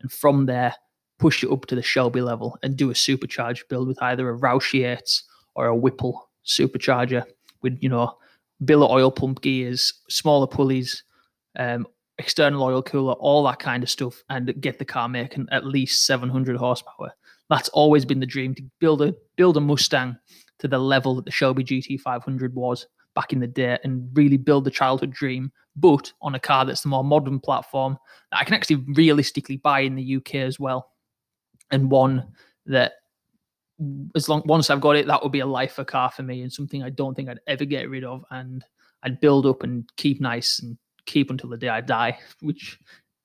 and 0.00 0.12
from 0.12 0.46
there 0.46 0.74
push 1.18 1.42
it 1.42 1.50
up 1.50 1.66
to 1.66 1.74
the 1.74 1.82
Shelby 1.82 2.20
level 2.20 2.56
and 2.62 2.76
do 2.76 2.90
a 2.90 2.94
supercharged 2.94 3.68
build 3.68 3.88
with 3.88 4.00
either 4.02 4.30
a 4.30 4.38
Roush 4.38 4.72
Yates 4.72 5.24
or 5.54 5.66
a 5.66 5.76
Whipple 5.76 6.28
supercharger 6.44 7.24
with 7.62 7.78
you 7.80 7.88
know 7.88 8.16
billet 8.64 8.88
oil 8.88 9.10
pump 9.10 9.40
gears, 9.40 9.92
smaller 10.08 10.46
pulleys, 10.46 11.04
um, 11.58 11.86
external 12.18 12.62
oil 12.62 12.82
cooler, 12.82 13.14
all 13.14 13.44
that 13.44 13.58
kind 13.58 13.82
of 13.82 13.90
stuff, 13.90 14.22
and 14.28 14.60
get 14.60 14.78
the 14.78 14.84
car 14.84 15.08
making 15.08 15.46
at 15.50 15.66
least 15.66 16.06
700 16.06 16.56
horsepower. 16.56 17.12
That's 17.48 17.68
always 17.70 18.04
been 18.04 18.20
the 18.20 18.26
dream 18.26 18.54
to 18.56 18.62
build 18.80 19.02
a 19.02 19.14
build 19.36 19.56
a 19.56 19.60
Mustang 19.60 20.16
to 20.58 20.68
the 20.68 20.78
level 20.78 21.14
that 21.14 21.24
the 21.24 21.30
Shelby 21.30 21.64
GT500 21.64 22.52
was 22.52 22.86
back 23.14 23.32
in 23.32 23.40
the 23.40 23.46
day, 23.46 23.78
and 23.84 24.08
really 24.14 24.36
build 24.36 24.64
the 24.64 24.70
childhood 24.70 25.12
dream, 25.12 25.50
but 25.76 26.12
on 26.20 26.34
a 26.34 26.40
car 26.40 26.64
that's 26.64 26.82
the 26.82 26.88
more 26.88 27.04
modern 27.04 27.40
platform 27.40 27.98
that 28.30 28.40
I 28.40 28.44
can 28.44 28.54
actually 28.54 28.84
realistically 28.94 29.56
buy 29.56 29.80
in 29.80 29.96
the 29.96 30.16
UK 30.16 30.36
as 30.36 30.60
well, 30.60 30.90
and 31.70 31.90
one 31.90 32.28
that 32.66 32.92
as 34.14 34.28
long 34.28 34.42
once 34.44 34.70
I've 34.70 34.80
got 34.80 34.96
it, 34.96 35.06
that 35.06 35.22
would 35.22 35.32
be 35.32 35.40
a 35.40 35.46
lifer 35.46 35.84
car 35.84 36.10
for 36.10 36.22
me 36.22 36.42
and 36.42 36.52
something 36.52 36.82
I 36.82 36.90
don't 36.90 37.14
think 37.14 37.28
I'd 37.28 37.40
ever 37.46 37.64
get 37.64 37.88
rid 37.88 38.04
of. 38.04 38.24
And 38.30 38.64
I'd 39.04 39.20
build 39.20 39.46
up 39.46 39.62
and 39.62 39.88
keep 39.96 40.20
nice 40.20 40.58
and 40.58 40.76
keep 41.08 41.30
until 41.30 41.50
the 41.50 41.56
day 41.56 41.68
I 41.68 41.80
die, 41.80 42.18
which 42.40 42.78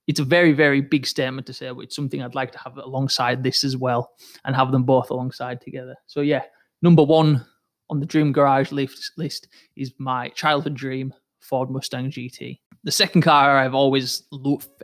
it's 0.08 0.20
a 0.20 0.26
very, 0.26 0.52
very 0.52 0.82
big 0.82 1.06
statement 1.06 1.48
to 1.48 1.54
say, 1.54 1.70
but 1.72 1.82
it's 1.82 1.96
something 1.96 2.22
I'd 2.22 2.36
like 2.36 2.52
to 2.54 2.60
have 2.60 2.78
alongside 2.78 3.44
this 3.44 3.64
as 3.64 3.78
well 3.78 4.12
and 4.44 4.56
have 4.56 4.72
them 4.72 4.84
both 4.84 5.10
alongside 5.12 5.62
together. 5.62 5.96
So 6.08 6.22
yeah, 6.22 6.44
number 6.82 7.04
one 7.04 7.46
on 7.90 8.00
the 8.00 8.06
dream 8.06 8.32
garage 8.32 8.72
list, 8.72 9.48
is 9.76 9.94
my 10.00 10.30
childhood 10.30 10.74
dream 10.74 11.14
Ford 11.40 11.70
Mustang 11.70 12.10
GT. 12.10 12.60
The 12.84 12.92
second 12.92 13.22
car 13.22 13.58
I've 13.58 13.76
always 13.76 14.24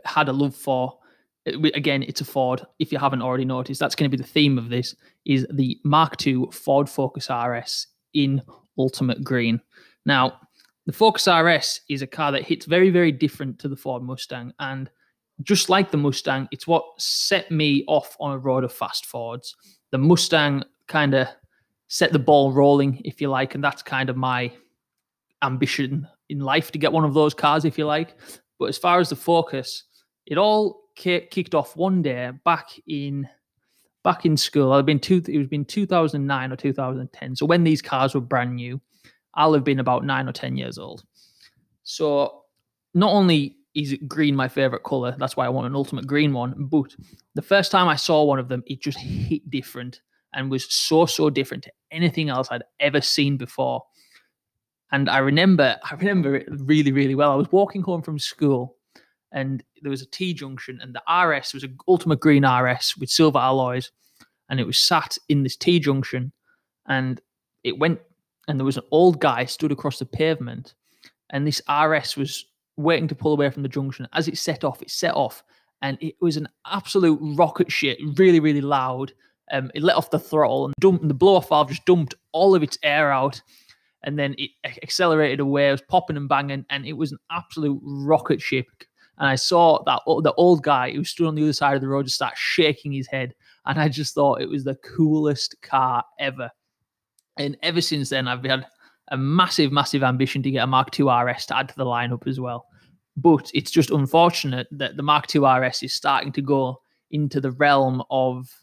had 0.04 0.28
a 0.28 0.32
love 0.32 0.54
for 0.54 0.96
again, 1.46 2.02
it's 2.02 2.20
a 2.20 2.24
Ford. 2.24 2.64
If 2.78 2.92
you 2.92 2.98
haven't 2.98 3.22
already 3.22 3.44
noticed, 3.44 3.80
that's 3.80 3.94
going 3.94 4.10
to 4.10 4.16
be 4.16 4.22
the 4.22 4.28
theme 4.28 4.58
of 4.58 4.68
this: 4.68 4.94
is 5.24 5.46
the 5.52 5.78
Mark 5.84 6.24
II 6.26 6.46
Ford 6.52 6.88
Focus 6.88 7.28
RS 7.30 7.86
in 8.14 8.42
ultimate 8.78 9.24
green. 9.24 9.60
Now, 10.06 10.38
the 10.90 10.96
Focus 10.96 11.28
RS 11.28 11.82
is 11.88 12.02
a 12.02 12.06
car 12.08 12.32
that 12.32 12.42
hits 12.42 12.66
very, 12.66 12.90
very 12.90 13.12
different 13.12 13.60
to 13.60 13.68
the 13.68 13.76
Ford 13.76 14.02
Mustang, 14.02 14.52
and 14.58 14.90
just 15.40 15.70
like 15.70 15.92
the 15.92 15.96
Mustang, 15.96 16.48
it's 16.50 16.66
what 16.66 16.84
set 17.00 17.48
me 17.48 17.84
off 17.86 18.16
on 18.18 18.32
a 18.32 18.38
road 18.38 18.64
of 18.64 18.72
fast 18.72 19.06
Fords. 19.06 19.54
the 19.92 19.98
Mustang 19.98 20.64
kind 20.88 21.14
of 21.14 21.28
set 21.86 22.12
the 22.12 22.18
ball 22.18 22.50
rolling, 22.50 23.00
if 23.04 23.20
you 23.20 23.30
like, 23.30 23.54
and 23.54 23.62
that's 23.62 23.84
kind 23.84 24.10
of 24.10 24.16
my 24.16 24.52
ambition 25.44 26.08
in 26.28 26.40
life 26.40 26.72
to 26.72 26.78
get 26.78 26.90
one 26.90 27.04
of 27.04 27.14
those 27.14 27.34
cars, 27.34 27.64
if 27.64 27.78
you 27.78 27.86
like. 27.86 28.16
But 28.58 28.64
as 28.64 28.76
far 28.76 28.98
as 28.98 29.10
the 29.10 29.16
Focus, 29.16 29.84
it 30.26 30.38
all 30.38 30.88
kicked 30.96 31.54
off 31.54 31.76
one 31.76 32.02
day 32.02 32.32
back 32.44 32.68
in 32.88 33.28
back 34.02 34.26
in 34.26 34.36
school. 34.36 34.72
I've 34.72 34.86
been 34.86 34.98
two. 34.98 35.22
It 35.28 35.38
was 35.38 35.46
been 35.46 35.64
2009 35.64 36.52
or 36.52 36.56
2010. 36.56 37.36
So 37.36 37.46
when 37.46 37.62
these 37.62 37.80
cars 37.80 38.12
were 38.12 38.20
brand 38.20 38.56
new, 38.56 38.80
I'll 39.34 39.54
have 39.54 39.64
been 39.64 39.80
about 39.80 40.04
nine 40.04 40.28
or 40.28 40.32
ten 40.32 40.56
years 40.56 40.78
old. 40.78 41.04
So 41.82 42.42
not 42.94 43.12
only 43.12 43.56
is 43.74 43.96
green 44.08 44.34
my 44.34 44.48
favorite 44.48 44.82
color, 44.82 45.14
that's 45.18 45.36
why 45.36 45.46
I 45.46 45.50
want 45.50 45.66
an 45.66 45.76
ultimate 45.76 46.06
green 46.06 46.32
one. 46.32 46.54
But 46.56 46.94
the 47.34 47.42
first 47.42 47.70
time 47.70 47.88
I 47.88 47.96
saw 47.96 48.24
one 48.24 48.38
of 48.38 48.48
them, 48.48 48.62
it 48.66 48.80
just 48.80 48.98
hit 48.98 49.48
different 49.50 50.00
and 50.34 50.50
was 50.50 50.72
so 50.72 51.06
so 51.06 51.30
different 51.30 51.64
to 51.64 51.72
anything 51.90 52.28
else 52.28 52.48
I'd 52.50 52.62
ever 52.78 53.00
seen 53.00 53.36
before. 53.36 53.82
And 54.92 55.08
I 55.08 55.18
remember, 55.18 55.76
I 55.90 55.94
remember 55.94 56.36
it 56.36 56.48
really, 56.50 56.92
really 56.92 57.14
well. 57.14 57.32
I 57.32 57.36
was 57.36 57.52
walking 57.52 57.82
home 57.82 58.02
from 58.02 58.18
school, 58.18 58.76
and 59.32 59.62
there 59.82 59.90
was 59.90 60.02
a 60.02 60.06
T 60.06 60.34
junction, 60.34 60.80
and 60.82 60.94
the 60.94 61.26
RS 61.26 61.54
was 61.54 61.64
an 61.64 61.76
Ultimate 61.86 62.20
Green 62.20 62.44
RS 62.44 62.96
with 62.98 63.10
silver 63.10 63.38
alloys, 63.38 63.90
and 64.48 64.58
it 64.58 64.66
was 64.66 64.78
sat 64.78 65.16
in 65.28 65.42
this 65.42 65.56
T 65.56 65.78
junction, 65.78 66.32
and 66.86 67.20
it 67.62 67.78
went, 67.78 68.00
and 68.50 68.58
there 68.58 68.64
was 68.64 68.76
an 68.76 68.84
old 68.90 69.20
guy 69.20 69.44
stood 69.44 69.72
across 69.72 69.98
the 69.98 70.06
pavement, 70.06 70.74
and 71.30 71.46
this 71.46 71.62
RS 71.68 72.16
was 72.16 72.46
waiting 72.76 73.08
to 73.08 73.14
pull 73.14 73.32
away 73.32 73.48
from 73.50 73.62
the 73.62 73.68
junction. 73.68 74.08
As 74.12 74.28
it 74.28 74.38
set 74.38 74.64
off, 74.64 74.82
it 74.82 74.90
set 74.90 75.14
off, 75.14 75.42
and 75.82 75.96
it 76.00 76.16
was 76.20 76.36
an 76.36 76.48
absolute 76.66 77.18
rocket 77.36 77.70
shit, 77.70 77.98
really, 78.16 78.40
really 78.40 78.60
loud. 78.60 79.12
Um, 79.52 79.70
it 79.74 79.82
let 79.82 79.96
off 79.96 80.10
the 80.10 80.18
throttle 80.18 80.66
and 80.66 80.74
dumped, 80.80 81.02
and 81.02 81.10
the 81.10 81.14
blow 81.14 81.36
off 81.36 81.48
valve 81.48 81.68
just 81.68 81.84
dumped 81.84 82.14
all 82.32 82.54
of 82.54 82.62
its 82.62 82.78
air 82.82 83.10
out 83.10 83.40
and 84.02 84.18
then 84.18 84.34
it 84.38 84.50
accelerated 84.82 85.40
away. 85.40 85.68
It 85.68 85.72
was 85.72 85.82
popping 85.82 86.16
and 86.16 86.28
banging, 86.28 86.64
and 86.70 86.86
it 86.86 86.94
was 86.94 87.12
an 87.12 87.18
absolute 87.30 87.80
rocket 87.82 88.40
ship. 88.40 88.66
And 89.18 89.28
I 89.28 89.34
saw 89.34 89.82
that 89.84 90.00
the 90.06 90.32
old 90.34 90.62
guy 90.62 90.92
who 90.92 91.04
stood 91.04 91.26
on 91.26 91.34
the 91.34 91.42
other 91.42 91.52
side 91.52 91.74
of 91.74 91.82
the 91.82 91.88
road 91.88 92.06
just 92.06 92.16
start 92.16 92.36
shaking 92.36 92.92
his 92.92 93.06
head, 93.06 93.34
and 93.66 93.78
I 93.78 93.88
just 93.88 94.14
thought 94.14 94.40
it 94.40 94.48
was 94.48 94.64
the 94.64 94.76
coolest 94.76 95.60
car 95.62 96.02
ever. 96.18 96.50
And 97.40 97.56
ever 97.62 97.80
since 97.80 98.10
then, 98.10 98.28
I've 98.28 98.44
had 98.44 98.66
a 99.08 99.16
massive, 99.16 99.72
massive 99.72 100.02
ambition 100.02 100.42
to 100.42 100.50
get 100.50 100.62
a 100.62 100.66
Mark 100.66 100.98
II 101.00 101.06
RS 101.06 101.46
to 101.46 101.56
add 101.56 101.70
to 101.70 101.76
the 101.76 101.86
lineup 101.86 102.26
as 102.26 102.38
well. 102.38 102.66
But 103.16 103.50
it's 103.54 103.70
just 103.70 103.90
unfortunate 103.90 104.68
that 104.72 104.98
the 104.98 105.02
Mark 105.02 105.34
II 105.34 105.46
RS 105.46 105.82
is 105.82 105.94
starting 105.94 106.32
to 106.32 106.42
go 106.42 106.82
into 107.10 107.40
the 107.40 107.52
realm 107.52 108.02
of 108.10 108.54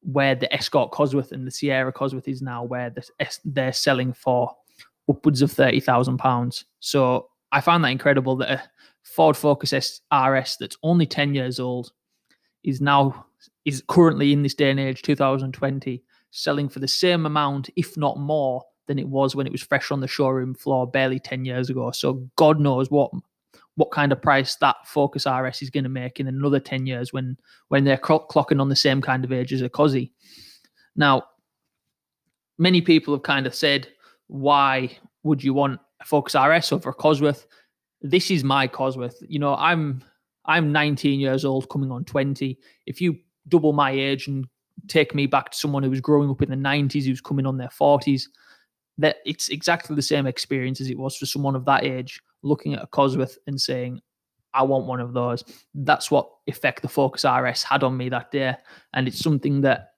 where 0.00 0.34
the 0.34 0.50
Escort 0.52 0.90
Cosworth 0.90 1.32
and 1.32 1.46
the 1.46 1.50
Sierra 1.50 1.92
Cosworth 1.92 2.26
is 2.26 2.40
now, 2.40 2.64
where 2.64 2.94
they're 3.44 3.72
selling 3.74 4.14
for 4.14 4.50
upwards 5.06 5.42
of 5.42 5.52
thirty 5.52 5.80
thousand 5.80 6.16
pounds. 6.16 6.64
So 6.80 7.28
I 7.52 7.60
found 7.60 7.84
that 7.84 7.88
incredible 7.88 8.36
that 8.36 8.50
a 8.50 8.62
Ford 9.02 9.36
Focus 9.36 9.74
RS 9.74 10.56
that's 10.58 10.78
only 10.82 11.06
ten 11.06 11.34
years 11.34 11.60
old 11.60 11.92
is 12.62 12.80
now 12.80 13.26
is 13.66 13.82
currently 13.86 14.32
in 14.32 14.42
this 14.42 14.54
day 14.54 14.70
and 14.70 14.80
age, 14.80 15.02
2020, 15.02 16.02
selling 16.34 16.68
for 16.68 16.80
the 16.80 16.88
same 16.88 17.26
amount, 17.26 17.70
if 17.76 17.96
not 17.96 18.18
more, 18.18 18.64
than 18.86 18.98
it 18.98 19.08
was 19.08 19.34
when 19.34 19.46
it 19.46 19.52
was 19.52 19.62
fresh 19.62 19.90
on 19.90 20.00
the 20.00 20.08
showroom 20.08 20.52
floor 20.52 20.86
barely 20.86 21.18
10 21.18 21.44
years 21.44 21.70
ago. 21.70 21.90
So 21.92 22.28
God 22.36 22.60
knows 22.60 22.90
what 22.90 23.10
what 23.76 23.90
kind 23.90 24.12
of 24.12 24.22
price 24.22 24.54
that 24.56 24.76
Focus 24.84 25.26
RS 25.26 25.62
is 25.62 25.70
going 25.70 25.82
to 25.82 25.90
make 25.90 26.20
in 26.20 26.28
another 26.28 26.60
10 26.60 26.86
years 26.86 27.12
when 27.12 27.36
when 27.68 27.84
they're 27.84 27.96
clocking 27.96 28.60
on 28.60 28.68
the 28.68 28.76
same 28.76 29.00
kind 29.00 29.24
of 29.24 29.32
age 29.32 29.52
as 29.52 29.62
a 29.62 29.68
Cozzy. 29.68 30.10
Now, 30.96 31.24
many 32.58 32.80
people 32.80 33.14
have 33.14 33.22
kind 33.22 33.46
of 33.46 33.54
said, 33.54 33.88
why 34.28 34.96
would 35.22 35.42
you 35.42 35.54
want 35.54 35.80
a 36.00 36.04
Focus 36.04 36.34
RS 36.34 36.72
over 36.72 36.90
a 36.90 36.94
Cosworth? 36.94 37.46
This 38.00 38.30
is 38.30 38.44
my 38.44 38.68
Cosworth. 38.68 39.16
You 39.26 39.38
know, 39.38 39.54
I'm 39.54 40.04
I'm 40.44 40.72
19 40.72 41.20
years 41.20 41.44
old, 41.44 41.68
coming 41.68 41.90
on 41.90 42.04
20. 42.04 42.58
If 42.86 43.00
you 43.00 43.18
double 43.48 43.72
my 43.72 43.90
age 43.90 44.28
and 44.28 44.46
take 44.88 45.14
me 45.14 45.26
back 45.26 45.50
to 45.50 45.56
someone 45.56 45.82
who 45.82 45.90
was 45.90 46.00
growing 46.00 46.30
up 46.30 46.42
in 46.42 46.50
the 46.50 46.56
90s, 46.56 47.04
who's 47.04 47.20
coming 47.20 47.46
on 47.46 47.58
their 47.58 47.68
40s, 47.68 48.24
that 48.98 49.16
it's 49.24 49.48
exactly 49.48 49.96
the 49.96 50.02
same 50.02 50.26
experience 50.26 50.80
as 50.80 50.88
it 50.88 50.98
was 50.98 51.16
for 51.16 51.26
someone 51.26 51.56
of 51.56 51.64
that 51.64 51.84
age 51.84 52.20
looking 52.42 52.74
at 52.74 52.82
a 52.82 52.86
Cosworth 52.86 53.38
and 53.46 53.60
saying, 53.60 54.00
I 54.52 54.62
want 54.62 54.86
one 54.86 55.00
of 55.00 55.12
those. 55.12 55.42
That's 55.74 56.10
what 56.10 56.30
effect 56.46 56.82
the 56.82 56.88
Focus 56.88 57.24
RS 57.24 57.64
had 57.64 57.82
on 57.82 57.96
me 57.96 58.08
that 58.10 58.30
day. 58.30 58.54
And 58.92 59.08
it's 59.08 59.18
something 59.18 59.62
that 59.62 59.90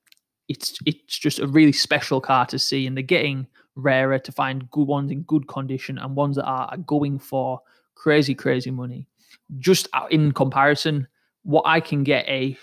it's 0.48 0.78
it's 0.86 1.18
just 1.18 1.40
a 1.40 1.46
really 1.46 1.72
special 1.72 2.20
car 2.20 2.46
to 2.46 2.58
see. 2.58 2.86
And 2.86 2.96
they're 2.96 3.02
getting 3.02 3.46
rarer 3.74 4.18
to 4.18 4.32
find 4.32 4.70
good 4.70 4.88
ones 4.88 5.10
in 5.10 5.22
good 5.22 5.46
condition 5.48 5.98
and 5.98 6.16
ones 6.16 6.36
that 6.36 6.46
are 6.46 6.76
going 6.78 7.18
for 7.18 7.60
crazy, 7.94 8.34
crazy 8.34 8.70
money. 8.70 9.06
Just 9.58 9.88
uh, 9.92 10.06
in 10.10 10.32
comparison, 10.32 11.06
what 11.42 11.64
I 11.66 11.80
can 11.80 12.02
get 12.02 12.26
a 12.26 12.56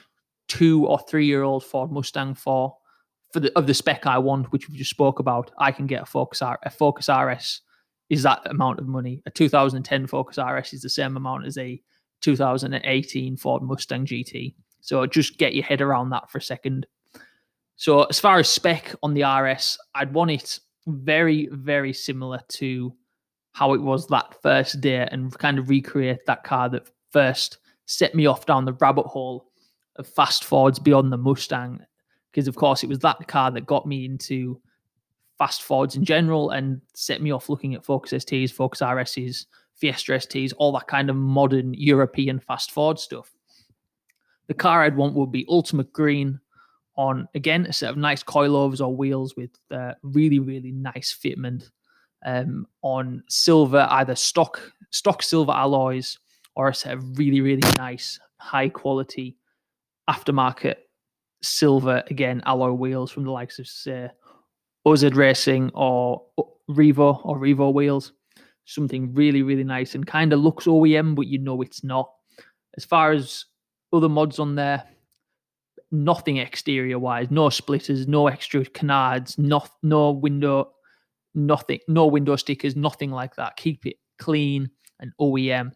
two 0.54 0.86
or 0.86 1.00
three 1.00 1.26
year 1.26 1.42
old 1.42 1.64
Ford 1.64 1.92
Mustang 1.92 2.36
for, 2.36 2.78
for 3.32 3.40
the 3.40 3.52
of 3.58 3.66
the 3.66 3.74
spec 3.74 4.06
I 4.06 4.20
want, 4.20 4.52
which 4.52 4.70
we 4.70 4.78
just 4.78 4.92
spoke 4.92 5.18
about, 5.18 5.50
I 5.58 5.72
can 5.72 5.88
get 5.88 6.04
a 6.04 6.06
Focus 6.06 6.44
R, 6.44 6.60
a 6.62 6.70
Focus 6.70 7.10
RS 7.10 7.62
is 8.10 8.22
that 8.22 8.42
amount 8.46 8.80
of 8.80 8.88
money. 8.88 9.24
A 9.26 9.32
2010 9.32 10.06
Focus 10.06 10.38
RS 10.38 10.74
is 10.74 10.82
the 10.84 10.90
same 10.90 11.18
amount 11.18 11.48
as 11.48 11.58
a 11.58 11.82
2018 12.22 13.38
Ford 13.38 13.64
Mustang 13.64 14.06
GT. 14.06 14.54
So 14.82 15.06
just 15.08 15.40
get 15.40 15.56
your 15.56 15.64
head 15.64 15.82
around 15.82 16.12
that 16.12 16.30
for 16.30 16.38
a 16.38 16.42
second. 16.42 16.86
So 17.76 18.04
as 18.04 18.20
far 18.20 18.38
as 18.38 18.48
spec 18.48 18.94
on 19.02 19.16
the 19.16 19.24
RS, 19.24 19.80
I'd 19.96 20.14
want 20.14 20.30
it 20.30 20.60
very, 20.86 21.48
very 21.52 21.94
similar 21.94 22.42
to 22.50 22.94
how 23.54 23.74
it 23.74 23.82
was 23.82 24.06
that 24.08 24.40
first 24.44 24.82
day 24.82 25.08
and 25.10 25.36
kind 25.40 25.58
of 25.58 25.70
recreate 25.70 26.28
that 26.28 26.44
car 26.44 26.70
that 26.70 26.88
first 27.10 27.58
set 27.88 28.14
me 28.14 28.28
off 28.28 28.46
down 28.46 28.66
the 28.66 28.74
rabbit 28.74 29.08
hole 29.08 29.48
fast 30.02 30.44
Fords 30.46 30.80
beyond 30.80 31.12
the 31.12 31.18
Mustang. 31.18 31.82
Because, 32.32 32.48
of 32.48 32.56
course, 32.56 32.84
it 32.84 32.90
was 32.90 33.00
that 33.00 33.28
car 33.28 33.52
that 33.52 33.66
got 33.68 33.86
me 33.86 34.06
into 34.06 34.60
fast 35.38 35.62
Fords 35.64 35.96
in 35.96 36.04
general 36.04 36.52
and 36.52 36.82
set 36.94 37.22
me 37.22 37.32
off 37.32 37.50
looking 37.50 37.76
at 37.76 37.86
Focus 37.86 38.24
STs, 38.24 38.52
Focus 38.52 38.82
RSs, 38.82 39.46
Fiesta 39.76 40.14
STs, 40.14 40.54
all 40.58 40.72
that 40.72 40.88
kind 40.88 41.10
of 41.10 41.16
modern 41.16 41.74
European 41.74 42.40
fast 42.40 42.72
Ford 42.72 43.00
stuff. 43.00 43.32
The 44.48 44.54
car 44.54 44.84
I'd 44.84 44.96
want 44.96 45.16
would 45.16 45.32
be 45.32 45.46
Ultimate 45.50 45.92
Green 45.94 46.40
on 46.96 47.28
again 47.34 47.66
a 47.66 47.74
set 47.74 47.90
of 47.90 47.98
nice 47.98 48.24
coilovers 48.24 48.80
or 48.80 48.96
wheels 48.96 49.36
with 49.36 49.50
uh, 49.72 49.94
really 50.04 50.40
really 50.40 50.72
nice 50.72 51.12
fitment 51.12 51.72
um, 52.26 52.68
on 52.84 53.24
silver 53.28 53.88
either 53.92 54.16
stock 54.16 54.62
stock 54.92 55.24
silver 55.24 55.52
alloys 55.52 56.20
or 56.56 56.68
a 56.68 56.74
set 56.74 56.94
of 56.94 57.18
really 57.18 57.42
really 57.42 57.68
nice 57.78 58.20
high 58.38 58.70
quality 58.70 59.36
aftermarket 60.10 60.76
silver 61.42 62.04
again 62.10 62.42
alloy 62.46 62.72
wheels 62.72 63.12
from 63.12 63.24
the 63.24 63.32
likes 63.32 63.60
of 63.60 63.68
say 63.68 64.10
Racing 64.86 65.72
or 65.74 66.22
Revo 66.70 67.26
or 67.26 67.38
Revo 67.38 67.74
wheels 67.74 68.14
something 68.66 69.14
really 69.14 69.44
really 69.44 69.64
nice 69.64 69.96
and 69.96 70.06
kind 70.08 70.32
of 70.34 70.40
looks 70.40 70.66
OEM 70.66 71.16
but 71.16 71.28
you 71.28 71.40
know 71.40 71.62
it's 71.62 71.84
not 71.84 72.10
as 72.78 72.86
far 72.86 73.12
as 73.12 73.46
other 73.92 74.10
mods 74.10 74.40
on 74.40 74.56
there 74.56 74.84
nothing 75.94 76.38
exterior 76.38 76.98
wise, 76.98 77.30
no 77.30 77.50
splitters, 77.50 78.08
no 78.08 78.28
extra 78.28 78.66
canards, 78.66 79.38
no 79.38 79.64
no 79.84 80.12
window, 80.12 80.72
nothing, 81.36 81.80
no 81.88 82.08
window 82.08 82.36
stickers, 82.36 82.76
nothing 82.76 83.12
like 83.12 83.36
that. 83.36 83.56
Keep 83.56 83.86
it 83.86 83.98
clean 84.20 84.70
and 85.00 85.14
OEM. 85.22 85.72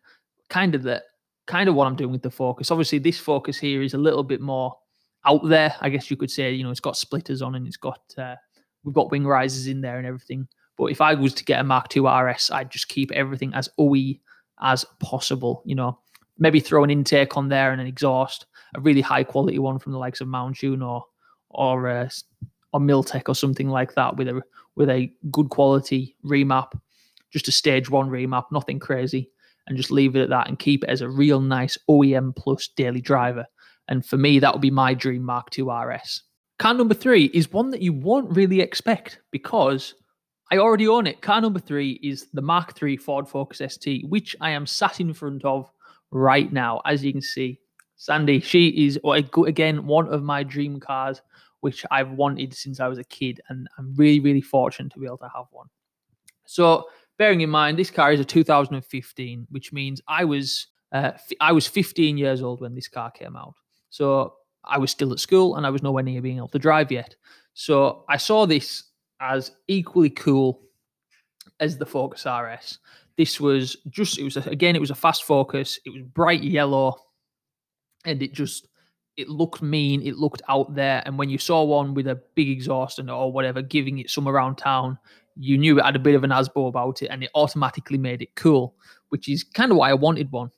Kind 0.50 0.76
of 0.76 0.84
the 0.84 1.04
kind 1.48 1.68
of 1.68 1.76
what 1.76 1.88
I'm 1.88 1.96
doing 1.96 2.12
with 2.12 2.22
the 2.22 2.32
Focus. 2.32 2.72
Obviously, 2.72 3.00
this 3.00 3.20
Focus 3.20 3.58
here 3.58 3.82
is 3.82 3.94
a 3.94 3.98
little 3.98 4.24
bit 4.24 4.42
more 4.42 4.78
out 5.26 5.48
there. 5.48 5.76
I 5.82 5.90
guess 5.90 6.12
you 6.12 6.18
could 6.18 6.32
say, 6.32 6.52
you 6.52 6.64
know, 6.64 6.72
it's 6.72 6.80
got 6.80 6.98
splitters 6.98 7.42
on 7.42 7.56
and 7.56 7.66
it's 7.66 7.78
got 7.78 8.02
uh, 8.18 8.36
we've 8.84 8.96
got 8.96 9.12
wing 9.12 9.26
risers 9.26 9.68
in 9.68 9.82
there 9.82 9.98
and 9.98 10.06
everything. 10.06 10.48
But 10.78 10.86
if 10.92 11.02
I 11.02 11.16
was 11.16 11.34
to 11.34 11.46
get 11.46 11.60
a 11.60 11.64
Mark 11.64 11.96
II 11.96 12.04
RS, 12.04 12.52
I'd 12.52 12.70
just 12.70 12.88
keep 12.88 13.12
everything 13.12 13.54
as 13.56 13.68
OE 13.80 14.14
as 14.62 14.86
possible. 15.00 15.64
You 15.66 15.76
know, 15.76 16.00
maybe 16.38 16.60
throw 16.60 16.84
an 16.84 16.92
intake 16.92 17.36
on 17.36 17.50
there 17.50 17.72
and 17.72 17.82
an 17.82 17.88
exhaust 17.88 18.46
a 18.76 18.80
really 18.82 19.02
high 19.02 19.24
quality 19.24 19.60
one 19.60 19.80
from 19.80 19.92
the 19.92 19.98
likes 19.98 20.22
of 20.22 20.28
Mountune 20.28 20.86
or 20.86 21.04
or 21.50 21.88
uh, 21.88 22.10
or 22.74 22.80
Milltek 22.80 23.30
or 23.30 23.36
something 23.36 23.70
like 23.70 23.96
that 23.96 24.18
with 24.18 24.28
a 24.28 24.42
with 24.76 24.90
a 24.90 25.12
good 25.32 25.50
quality 25.50 26.16
remap, 26.24 26.80
just 27.32 27.48
a 27.48 27.52
stage 27.52 27.90
one 27.90 28.10
remap, 28.10 28.46
nothing 28.52 28.80
crazy, 28.80 29.32
and 29.68 29.78
just 29.78 29.92
leave 29.92 30.16
it 30.16 30.22
at 30.22 30.30
that 30.30 30.48
and 30.48 30.60
keep 30.60 30.84
it 30.84 30.90
as 30.90 31.02
a 31.02 31.10
real 31.10 31.42
nice 31.42 31.78
OEM 31.90 32.36
plus 32.36 32.70
daily 32.70 33.02
driver. 33.02 33.46
And 33.88 34.06
for 34.06 34.18
me, 34.18 34.40
that 34.40 34.54
would 34.54 34.62
be 34.62 34.72
my 34.72 34.94
dream 34.94 35.24
Mark 35.24 35.58
II 35.58 35.66
RS. 35.66 36.24
Car 36.60 36.74
number 36.74 36.94
three 36.94 37.26
is 37.34 37.52
one 37.52 37.70
that 37.72 37.82
you 37.82 37.94
won't 37.94 38.36
really 38.36 38.62
expect 38.62 39.20
because 39.32 39.94
I 40.52 40.58
already 40.58 40.88
own 40.88 41.08
it. 41.08 41.22
Car 41.22 41.42
number 41.42 41.60
three 41.60 42.00
is 42.02 42.28
the 42.34 42.42
Mark 42.42 42.82
III 42.82 42.98
Ford 42.98 43.28
Focus 43.28 43.62
ST, 43.74 44.08
which 44.10 44.36
I 44.42 44.52
am 44.52 44.66
sat 44.66 45.00
in 45.00 45.14
front 45.14 45.46
of 45.46 45.70
right 46.12 46.52
now. 46.52 46.82
As 46.86 47.04
you 47.04 47.12
can 47.12 47.22
see, 47.22 47.60
Sandy, 47.98 48.40
she 48.40 48.70
is 48.86 49.00
oh, 49.04 49.12
again 49.12 49.86
one 49.86 50.08
of 50.08 50.24
my 50.24 50.44
dream 50.44 50.80
cars. 50.80 51.22
which 51.62 51.86
I've 51.92 52.12
wanted 52.12 52.54
since 52.54 52.80
I 52.80 52.88
was 52.88 53.00
a 53.00 53.04
kid, 53.04 53.42
and 53.50 53.68
I'm 53.78 53.94
really, 53.96 54.20
really 54.20 54.42
fortunate 54.42 54.94
to 54.94 55.00
be 55.00 55.06
able 55.06 55.18
to 55.18 55.32
have 55.36 55.46
one. 55.52 55.68
So, 56.46 56.86
bearing 57.18 57.42
in 57.42 57.50
mind, 57.50 57.78
this 57.78 57.92
car 57.92 58.12
is 58.12 58.20
a 58.20 58.26
2015, 58.26 59.48
which 59.50 59.74
means 59.74 60.02
I 60.08 60.26
was 60.26 60.68
uh, 60.92 61.12
I 61.42 61.52
was 61.52 61.68
15 61.68 62.18
years 62.18 62.42
old 62.42 62.62
when 62.62 62.74
this 62.74 62.88
car 62.88 63.12
came 63.12 63.36
out. 63.36 63.56
So 63.90 64.36
I 64.64 64.78
was 64.78 64.92
still 64.92 65.12
at 65.12 65.20
school 65.20 65.56
and 65.56 65.66
I 65.66 65.70
was 65.70 65.84
nowhere 65.84 66.04
near 66.04 66.22
being 66.22 66.38
able 66.38 66.48
to 66.50 66.60
drive 66.60 66.92
yet. 66.92 67.16
So 67.54 68.06
I 68.08 68.18
saw 68.18 68.46
this 68.46 68.84
as 69.20 69.52
equally 69.68 70.10
cool 70.10 70.62
as 71.60 71.78
the 71.78 71.86
Focus 71.86 72.26
RS. 72.26 72.80
This 73.18 73.40
was 73.40 73.78
just, 73.90 74.20
it 74.20 74.24
was, 74.24 74.38
a, 74.38 74.42
again, 74.42 74.76
it 74.76 74.82
was 74.82 74.92
a 74.92 74.96
fast 74.96 75.24
Focus. 75.24 75.80
It 75.86 75.90
was 75.90 76.04
bright 76.04 76.44
yellow 76.44 76.96
and 78.06 78.22
it 78.22 78.34
just, 78.34 78.68
it 79.16 79.28
looked 79.28 79.62
mean. 79.62 80.06
It 80.06 80.18
looked 80.18 80.44
out 80.48 80.76
there. 80.76 81.02
And 81.06 81.18
when 81.18 81.30
you 81.30 81.40
saw 81.40 81.64
one 81.64 81.96
with 81.96 82.08
a 82.08 82.22
big 82.36 82.50
exhaust 82.50 83.00
and 83.00 83.10
or 83.10 83.32
whatever, 83.32 83.62
giving 83.62 83.98
it 83.98 84.12
some 84.12 84.28
around 84.28 84.58
town, 84.58 85.00
you 85.40 85.58
knew 85.58 85.80
it 85.80 85.86
had 85.86 85.96
a 85.96 86.00
bit 86.00 86.16
of 86.16 86.24
an 86.24 86.32
ASBO 86.32 86.68
about 86.68 87.02
it 87.02 87.08
and 87.08 87.24
it 87.24 87.30
automatically 87.36 87.98
made 87.98 88.22
it 88.22 88.36
cool, 88.36 88.76
which 89.10 89.30
is 89.30 89.44
kind 89.44 89.72
of 89.72 89.78
why 89.78 89.90
I 89.90 89.94
wanted 89.94 90.32
one. 90.32 90.52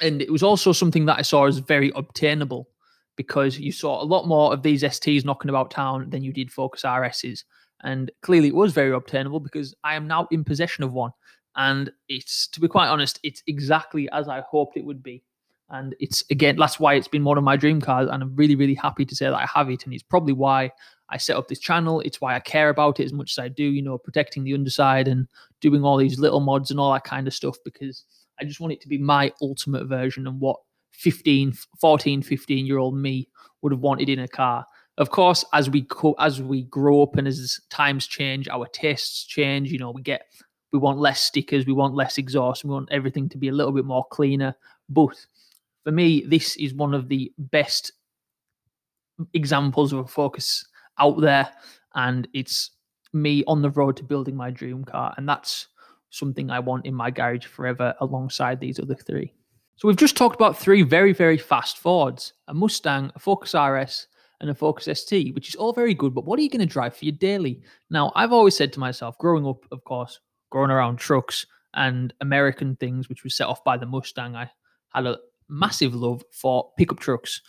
And 0.00 0.20
it 0.20 0.30
was 0.30 0.42
also 0.42 0.72
something 0.72 1.06
that 1.06 1.18
I 1.18 1.22
saw 1.22 1.46
as 1.46 1.58
very 1.58 1.92
obtainable 1.94 2.68
because 3.16 3.58
you 3.58 3.72
saw 3.72 4.02
a 4.02 4.04
lot 4.04 4.26
more 4.26 4.52
of 4.52 4.62
these 4.62 4.82
STs 4.82 5.24
knocking 5.24 5.48
about 5.48 5.70
town 5.70 6.10
than 6.10 6.22
you 6.22 6.32
did 6.32 6.52
Focus 6.52 6.82
RSs. 6.82 7.44
And 7.82 8.10
clearly 8.22 8.48
it 8.48 8.54
was 8.54 8.72
very 8.72 8.92
obtainable 8.92 9.40
because 9.40 9.74
I 9.84 9.94
am 9.94 10.06
now 10.06 10.28
in 10.30 10.44
possession 10.44 10.84
of 10.84 10.92
one. 10.92 11.12
And 11.56 11.90
it's, 12.08 12.48
to 12.48 12.60
be 12.60 12.68
quite 12.68 12.88
honest, 12.88 13.18
it's 13.22 13.42
exactly 13.46 14.08
as 14.12 14.28
I 14.28 14.40
hoped 14.40 14.76
it 14.76 14.84
would 14.84 15.02
be. 15.02 15.22
And 15.70 15.96
it's, 15.98 16.22
again, 16.30 16.56
that's 16.56 16.78
why 16.78 16.94
it's 16.94 17.08
been 17.08 17.24
one 17.24 17.38
of 17.38 17.44
my 17.44 17.56
dream 17.56 17.80
cars. 17.80 18.08
And 18.10 18.22
I'm 18.22 18.36
really, 18.36 18.54
really 18.54 18.74
happy 18.74 19.04
to 19.04 19.16
say 19.16 19.26
that 19.26 19.34
I 19.34 19.46
have 19.52 19.68
it. 19.68 19.84
And 19.84 19.92
it's 19.92 20.02
probably 20.02 20.32
why 20.32 20.70
I 21.08 21.16
set 21.16 21.36
up 21.36 21.48
this 21.48 21.58
channel. 21.58 22.00
It's 22.00 22.20
why 22.20 22.36
I 22.36 22.40
care 22.40 22.68
about 22.68 23.00
it 23.00 23.04
as 23.04 23.12
much 23.12 23.32
as 23.32 23.38
I 23.38 23.48
do, 23.48 23.64
you 23.64 23.82
know, 23.82 23.98
protecting 23.98 24.44
the 24.44 24.54
underside 24.54 25.08
and 25.08 25.26
doing 25.60 25.84
all 25.84 25.96
these 25.96 26.18
little 26.18 26.40
mods 26.40 26.70
and 26.70 26.78
all 26.78 26.92
that 26.92 27.04
kind 27.04 27.26
of 27.26 27.34
stuff 27.34 27.56
because 27.64 28.04
I 28.40 28.44
just 28.44 28.60
want 28.60 28.72
it 28.72 28.80
to 28.82 28.88
be 28.88 28.98
my 28.98 29.32
ultimate 29.40 29.86
version 29.86 30.26
and 30.26 30.40
what 30.40 30.56
15, 30.92 31.52
14, 31.80 32.22
15 32.22 32.66
year 32.66 32.78
old 32.78 32.96
me 32.96 33.28
would 33.62 33.72
have 33.72 33.80
wanted 33.80 34.08
in 34.08 34.20
a 34.20 34.28
car. 34.28 34.66
Of 34.98 35.10
course, 35.10 35.44
as 35.52 35.68
we 35.68 35.82
co- 35.82 36.16
as 36.18 36.40
we 36.40 36.62
grow 36.64 37.02
up 37.02 37.16
and 37.16 37.28
as 37.28 37.60
times 37.68 38.06
change, 38.06 38.48
our 38.48 38.66
tastes 38.68 39.24
change. 39.26 39.70
You 39.70 39.78
know, 39.78 39.90
we 39.90 40.00
get 40.00 40.22
we 40.72 40.78
want 40.78 40.98
less 40.98 41.20
stickers, 41.20 41.66
we 41.66 41.74
want 41.74 41.94
less 41.94 42.16
exhaust, 42.16 42.64
we 42.64 42.70
want 42.70 42.88
everything 42.90 43.28
to 43.30 43.38
be 43.38 43.48
a 43.48 43.52
little 43.52 43.72
bit 43.72 43.84
more 43.84 44.06
cleaner. 44.10 44.54
But 44.88 45.14
for 45.86 45.92
me, 45.92 46.24
this 46.26 46.56
is 46.56 46.74
one 46.74 46.94
of 46.94 47.06
the 47.06 47.32
best 47.38 47.92
examples 49.34 49.92
of 49.92 50.00
a 50.00 50.06
focus 50.08 50.66
out 50.98 51.20
there, 51.20 51.48
and 51.94 52.26
it's 52.34 52.72
me 53.12 53.44
on 53.46 53.62
the 53.62 53.70
road 53.70 53.96
to 53.98 54.02
building 54.02 54.34
my 54.34 54.50
dream 54.50 54.84
car, 54.84 55.14
and 55.16 55.28
that's 55.28 55.68
something 56.10 56.50
I 56.50 56.58
want 56.58 56.86
in 56.86 56.94
my 56.94 57.12
garage 57.12 57.46
forever 57.46 57.94
alongside 58.00 58.58
these 58.58 58.80
other 58.80 58.96
three. 58.96 59.32
So 59.76 59.86
we've 59.86 59.96
just 59.96 60.16
talked 60.16 60.34
about 60.34 60.58
three 60.58 60.82
very, 60.82 61.12
very 61.12 61.38
fast 61.38 61.78
Fords 61.78 62.32
a 62.48 62.54
Mustang, 62.54 63.12
a 63.14 63.20
Focus 63.20 63.54
RS, 63.54 64.08
and 64.40 64.50
a 64.50 64.54
Focus 64.56 64.88
ST, 64.98 65.36
which 65.36 65.50
is 65.50 65.54
all 65.54 65.72
very 65.72 65.94
good, 65.94 66.12
but 66.12 66.24
what 66.24 66.36
are 66.40 66.42
you 66.42 66.50
going 66.50 66.58
to 66.58 66.66
drive 66.66 66.96
for 66.96 67.04
your 67.04 67.14
daily? 67.14 67.62
Now, 67.90 68.10
I've 68.16 68.32
always 68.32 68.56
said 68.56 68.72
to 68.72 68.80
myself, 68.80 69.16
growing 69.18 69.46
up, 69.46 69.64
of 69.70 69.84
course, 69.84 70.18
growing 70.50 70.72
around 70.72 70.96
trucks 70.96 71.46
and 71.74 72.12
American 72.20 72.74
things, 72.74 73.08
which 73.08 73.22
was 73.22 73.36
set 73.36 73.46
off 73.46 73.62
by 73.62 73.76
the 73.76 73.86
Mustang, 73.86 74.34
I 74.34 74.50
had 74.92 75.06
a 75.06 75.18
massive 75.48 75.94
love 75.94 76.22
for 76.32 76.70
pickup 76.78 77.00
trucks. 77.00 77.40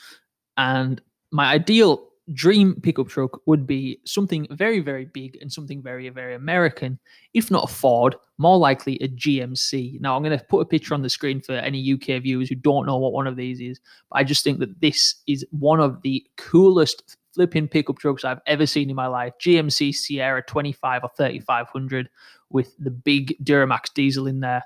And 0.57 1.01
my 1.31 1.45
ideal 1.45 2.07
dream 2.33 2.75
pickup 2.81 3.07
truck 3.07 3.39
would 3.45 3.65
be 3.65 3.99
something 4.05 4.47
very, 4.51 4.79
very 4.79 5.05
big 5.05 5.37
and 5.41 5.51
something 5.51 5.81
very, 5.81 6.09
very 6.09 6.35
American. 6.35 6.99
If 7.33 7.49
not 7.49 7.69
a 7.69 7.73
Ford, 7.73 8.15
more 8.37 8.57
likely 8.57 8.95
a 8.97 9.07
GMC. 9.07 10.01
Now, 10.01 10.15
I'm 10.15 10.23
going 10.23 10.37
to 10.37 10.45
put 10.45 10.59
a 10.59 10.65
picture 10.65 10.93
on 10.93 11.01
the 11.01 11.09
screen 11.09 11.41
for 11.41 11.53
any 11.53 11.93
UK 11.93 12.21
viewers 12.21 12.49
who 12.49 12.55
don't 12.55 12.85
know 12.85 12.97
what 12.97 13.13
one 13.13 13.27
of 13.27 13.37
these 13.37 13.61
is. 13.61 13.79
But 14.09 14.19
I 14.19 14.23
just 14.23 14.43
think 14.43 14.59
that 14.59 14.81
this 14.81 15.15
is 15.27 15.45
one 15.51 15.79
of 15.79 16.01
the 16.01 16.25
coolest 16.35 17.17
flipping 17.33 17.67
pickup 17.67 17.99
trucks 17.99 18.25
I've 18.25 18.41
ever 18.45 18.65
seen 18.65 18.89
in 18.89 18.95
my 18.95 19.07
life. 19.07 19.33
GMC 19.39 19.93
Sierra 19.93 20.41
25 20.41 21.03
or 21.03 21.09
3500 21.15 22.09
with 22.49 22.75
the 22.79 22.91
big 22.91 23.37
Duramax 23.43 23.93
diesel 23.93 24.27
in 24.27 24.39
there. 24.39 24.63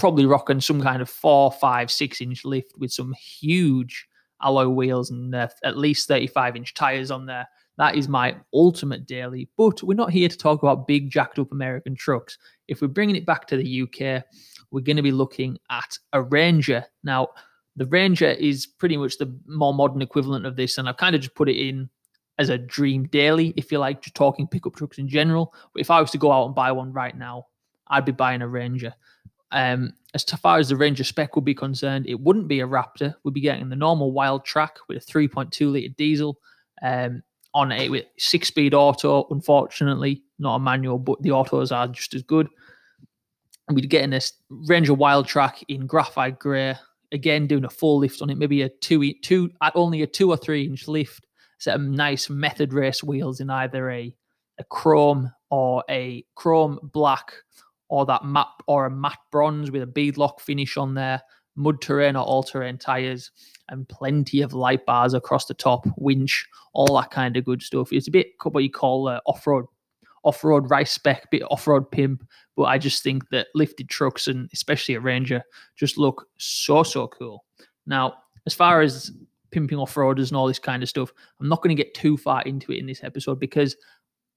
Probably 0.00 0.24
rocking 0.24 0.60
some 0.60 0.80
kind 0.80 1.02
of 1.02 1.10
four, 1.10 1.52
five, 1.52 1.90
six 1.90 2.20
inch 2.20 2.44
lift 2.44 2.72
with 2.78 2.90
some 2.90 3.12
huge 3.12 4.06
alloy 4.42 4.66
wheels 4.66 5.10
and 5.10 5.34
uh, 5.34 5.48
at 5.62 5.76
least 5.76 6.08
35 6.08 6.56
inch 6.56 6.72
tires 6.72 7.10
on 7.10 7.26
there. 7.26 7.46
That 7.76 7.96
is 7.96 8.08
my 8.08 8.36
ultimate 8.54 9.06
daily. 9.06 9.48
But 9.58 9.82
we're 9.82 9.94
not 9.94 10.10
here 10.10 10.28
to 10.28 10.36
talk 10.36 10.62
about 10.62 10.86
big 10.86 11.10
jacked 11.10 11.38
up 11.38 11.52
American 11.52 11.94
trucks. 11.94 12.38
If 12.66 12.80
we're 12.80 12.88
bringing 12.88 13.16
it 13.16 13.26
back 13.26 13.46
to 13.48 13.56
the 13.56 13.82
UK, 13.82 14.24
we're 14.70 14.80
going 14.80 14.96
to 14.96 15.02
be 15.02 15.12
looking 15.12 15.58
at 15.70 15.98
a 16.14 16.22
Ranger. 16.22 16.84
Now, 17.04 17.28
the 17.76 17.86
Ranger 17.86 18.30
is 18.30 18.66
pretty 18.66 18.96
much 18.96 19.18
the 19.18 19.38
more 19.46 19.74
modern 19.74 20.02
equivalent 20.02 20.46
of 20.46 20.56
this, 20.56 20.78
and 20.78 20.88
I've 20.88 20.96
kind 20.96 21.14
of 21.14 21.20
just 21.20 21.34
put 21.34 21.48
it 21.48 21.56
in 21.56 21.88
as 22.38 22.48
a 22.48 22.58
dream 22.58 23.06
daily, 23.08 23.52
if 23.56 23.70
you 23.70 23.78
like, 23.78 24.02
just 24.02 24.16
talking 24.16 24.48
pickup 24.48 24.74
trucks 24.74 24.98
in 24.98 25.08
general. 25.08 25.54
But 25.74 25.80
if 25.80 25.90
I 25.90 26.00
was 26.00 26.10
to 26.12 26.18
go 26.18 26.32
out 26.32 26.46
and 26.46 26.54
buy 26.54 26.72
one 26.72 26.92
right 26.92 27.16
now, 27.16 27.46
I'd 27.88 28.04
be 28.04 28.12
buying 28.12 28.40
a 28.40 28.48
Ranger. 28.48 28.94
Um, 29.52 29.94
as 30.14 30.24
far 30.24 30.58
as 30.58 30.68
the 30.68 30.76
Ranger 30.76 31.04
spec 31.04 31.34
would 31.34 31.44
be 31.44 31.54
concerned, 31.54 32.06
it 32.08 32.20
wouldn't 32.20 32.48
be 32.48 32.60
a 32.60 32.66
Raptor. 32.66 33.14
We'd 33.24 33.34
be 33.34 33.40
getting 33.40 33.68
the 33.68 33.76
normal 33.76 34.12
Wildtrak 34.12 34.70
with 34.88 34.98
a 34.98 35.00
3.2 35.00 35.72
litre 35.72 35.94
diesel 35.96 36.38
um, 36.82 37.22
on 37.54 37.72
it 37.72 37.90
with 37.90 38.06
six 38.18 38.48
speed 38.48 38.74
auto. 38.74 39.26
Unfortunately, 39.30 40.22
not 40.38 40.56
a 40.56 40.60
manual, 40.60 40.98
but 40.98 41.22
the 41.22 41.32
autos 41.32 41.72
are 41.72 41.88
just 41.88 42.14
as 42.14 42.22
good. 42.22 42.48
We'd 43.72 43.90
get 43.90 44.02
in 44.02 44.10
this 44.10 44.32
Ranger 44.48 44.94
Wildtrak 44.94 45.64
in 45.68 45.86
graphite 45.86 46.38
grey. 46.38 46.76
Again, 47.12 47.48
doing 47.48 47.64
a 47.64 47.70
full 47.70 47.98
lift 47.98 48.22
on 48.22 48.30
it, 48.30 48.38
maybe 48.38 48.62
a 48.62 48.68
two, 48.68 49.12
two 49.22 49.50
at 49.62 49.74
only 49.74 50.02
a 50.02 50.06
two 50.06 50.30
or 50.30 50.36
three 50.36 50.64
inch 50.64 50.86
lift. 50.86 51.26
Set 51.58 51.74
of 51.74 51.82
nice 51.82 52.30
method 52.30 52.72
race 52.72 53.02
wheels 53.02 53.40
in 53.40 53.50
either 53.50 53.90
a, 53.90 54.14
a 54.58 54.64
chrome 54.64 55.30
or 55.50 55.84
a 55.90 56.24
chrome 56.36 56.78
black 56.82 57.34
or 57.90 58.06
that 58.06 58.24
matte 58.24 58.46
or 58.66 58.86
a 58.86 58.90
matte 58.90 59.18
bronze 59.30 59.70
with 59.70 59.82
a 59.82 59.86
beadlock 59.86 60.40
finish 60.40 60.76
on 60.76 60.94
there, 60.94 61.20
mud 61.56 61.82
terrain 61.82 62.16
or 62.16 62.22
all 62.22 62.42
terrain 62.42 62.78
tires, 62.78 63.32
and 63.68 63.88
plenty 63.88 64.40
of 64.40 64.54
light 64.54 64.86
bars 64.86 65.12
across 65.12 65.46
the 65.46 65.54
top, 65.54 65.86
winch, 65.96 66.46
all 66.72 66.96
that 66.96 67.10
kind 67.10 67.36
of 67.36 67.44
good 67.44 67.62
stuff. 67.62 67.92
It's 67.92 68.08
a 68.08 68.12
bit 68.12 68.28
what 68.44 68.62
you 68.62 68.70
call 68.70 69.08
uh, 69.08 69.20
off 69.26 69.44
road, 69.44 69.66
off 70.22 70.42
road 70.44 70.70
race 70.70 70.92
spec, 70.92 71.30
bit 71.32 71.42
off 71.50 71.66
road 71.66 71.90
pimp. 71.90 72.24
But 72.56 72.64
I 72.64 72.78
just 72.78 73.02
think 73.02 73.28
that 73.30 73.48
lifted 73.56 73.88
trucks 73.88 74.28
and 74.28 74.48
especially 74.52 74.94
a 74.94 75.00
Ranger 75.00 75.42
just 75.76 75.98
look 75.98 76.28
so 76.38 76.84
so 76.84 77.08
cool. 77.08 77.44
Now, 77.86 78.14
as 78.46 78.54
far 78.54 78.82
as 78.82 79.10
pimping 79.50 79.78
off 79.78 79.96
roaders 79.96 80.28
and 80.28 80.36
all 80.36 80.46
this 80.46 80.60
kind 80.60 80.82
of 80.82 80.88
stuff, 80.88 81.12
I'm 81.40 81.48
not 81.48 81.60
going 81.60 81.76
to 81.76 81.82
get 81.82 81.94
too 81.94 82.16
far 82.16 82.42
into 82.42 82.70
it 82.70 82.78
in 82.78 82.86
this 82.86 83.02
episode 83.02 83.40
because 83.40 83.76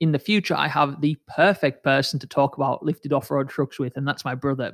in 0.04 0.12
the 0.12 0.20
future, 0.20 0.54
I 0.54 0.68
have 0.68 1.00
the 1.00 1.18
perfect 1.30 1.82
person 1.82 2.20
to 2.20 2.28
talk 2.28 2.58
about 2.58 2.84
lifted 2.84 3.14
off 3.14 3.32
road 3.32 3.48
trucks 3.48 3.80
with, 3.80 3.96
and 3.96 4.06
that's 4.06 4.26
my 4.26 4.36
brother. 4.36 4.74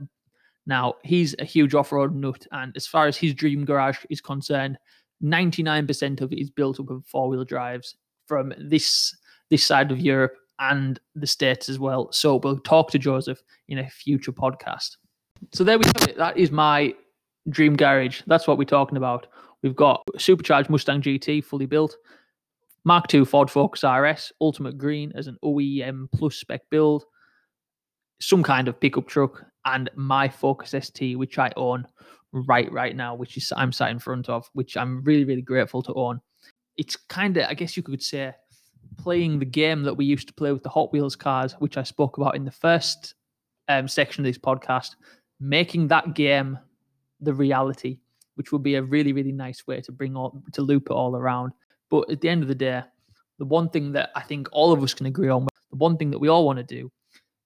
Now, 0.66 0.96
he's 1.04 1.36
a 1.38 1.46
huge 1.46 1.76
off 1.76 1.92
road 1.92 2.16
nut, 2.16 2.48
and 2.52 2.76
as 2.76 2.88
far 2.88 3.06
as 3.06 3.16
his 3.16 3.36
dream 3.36 3.64
garage 3.64 4.00
is 4.10 4.22
concerned, 4.22 4.80
99% 5.24 6.22
of 6.22 6.34
it 6.34 6.40
is 6.40 6.50
built 6.50 6.80
up 6.80 6.90
of 6.90 7.06
four 7.06 7.30
wheel 7.30 7.46
drives 7.46 7.96
from 8.26 8.52
this 8.58 9.16
this 9.52 9.64
side 9.64 9.92
of 9.92 10.00
Europe 10.00 10.34
and 10.58 11.00
the 11.14 11.28
States 11.28 11.70
as 11.70 11.78
well. 11.78 12.12
So 12.12 12.38
we'll 12.38 12.58
talk 12.58 12.90
to 12.92 12.98
Joseph 12.98 13.44
in 13.68 13.78
a 13.78 13.88
future 13.88 14.32
podcast. 14.32 14.98
So 15.54 15.64
there 15.64 15.78
we 15.78 15.86
have 15.86 16.10
it. 16.10 16.18
That 16.18 16.38
is 16.38 16.50
my 16.50 16.96
dream 17.50 17.76
garage. 17.76 18.24
That's 18.26 18.48
what 18.48 18.58
we're 18.58 18.66
talking 18.66 18.98
about. 18.98 19.28
We've 19.62 19.76
got 19.76 20.02
supercharged 20.18 20.72
Mustang 20.72 21.04
GT 21.04 21.44
fully 21.44 21.68
built. 21.68 21.96
Mark 22.86 23.14
II 23.14 23.26
Ford 23.26 23.50
Focus 23.50 23.84
RS, 23.84 24.32
Ultimate 24.40 24.78
Green 24.78 25.12
as 25.16 25.28
an 25.28 25.38
OEM 25.44 26.08
plus 26.12 26.36
spec 26.36 26.62
build, 26.70 27.06
some 28.22 28.44
kind 28.44 28.68
of 28.68 28.80
pickup 28.80 29.08
truck, 29.08 29.46
and 29.66 29.90
my 29.96 30.30
Focus 30.30 30.74
ST, 30.80 31.18
which 31.18 31.38
I 31.38 31.52
own 31.58 31.86
right 32.32 32.72
right 32.72 32.96
now, 32.96 33.16
which 33.16 33.38
is 33.38 33.52
I'm 33.56 33.72
sat 33.72 33.92
in 33.92 34.00
front 34.00 34.30
of, 34.30 34.50
which 34.54 34.78
I'm 34.78 35.04
really 35.04 35.26
really 35.26 35.42
grateful 35.42 35.82
to 35.84 35.94
own. 35.94 36.22
It's 36.78 36.96
kind 36.96 37.36
of, 37.38 37.48
I 37.50 37.54
guess 37.54 37.76
you 37.76 37.84
could 37.84 38.02
say, 38.02 38.34
playing 38.98 39.40
the 39.40 39.46
game 39.46 39.84
that 39.84 39.96
we 39.96 40.06
used 40.06 40.28
to 40.28 40.34
play 40.34 40.52
with 40.52 40.64
the 40.64 40.70
Hot 40.70 40.94
Wheels 40.94 41.16
cars, 41.16 41.54
which 41.60 41.78
I 41.78 41.84
spoke 41.84 42.18
about 42.18 42.36
in 42.36 42.46
the 42.46 42.52
first 42.52 43.16
um, 43.68 43.88
section 43.88 44.24
of 44.24 44.30
this 44.30 44.38
podcast, 44.38 44.96
making 45.40 45.88
that 45.90 46.14
game 46.14 46.58
the 47.20 47.34
reality, 47.34 48.00
which 48.36 48.52
would 48.52 48.64
be 48.64 48.76
a 48.76 48.84
really 48.84 49.14
really 49.14 49.34
nice 49.34 49.68
way 49.68 49.82
to 49.82 49.92
bring 49.92 50.16
all 50.16 50.42
to 50.54 50.62
loop 50.62 50.88
it 50.90 50.94
all 50.94 51.16
around. 51.16 51.52
But 51.90 52.10
at 52.10 52.22
the 52.22 52.30
end 52.30 52.42
of 52.44 52.48
the 52.48 52.56
day, 52.56 52.84
the 53.38 53.46
one 53.46 53.70
thing 53.70 53.92
that 53.94 54.12
I 54.16 54.22
think 54.22 54.48
all 54.52 54.72
of 54.72 54.84
us 54.84 54.94
can 54.94 55.06
agree 55.06 55.30
on, 55.30 55.48
the 55.72 55.78
one 55.78 55.98
thing 55.98 56.12
that 56.12 56.20
we 56.20 56.28
all 56.28 56.46
want 56.46 56.58
to 56.58 56.64
do 56.64 56.92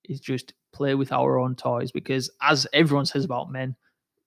is 0.06 0.20
just 0.20 0.54
play 0.74 0.96
with 0.96 1.12
our 1.12 1.38
own 1.38 1.56
toys 1.56 1.92
because 1.92 2.30
as 2.42 2.68
everyone 2.74 3.06
says 3.06 3.24
about 3.24 3.52
men, 3.52 3.76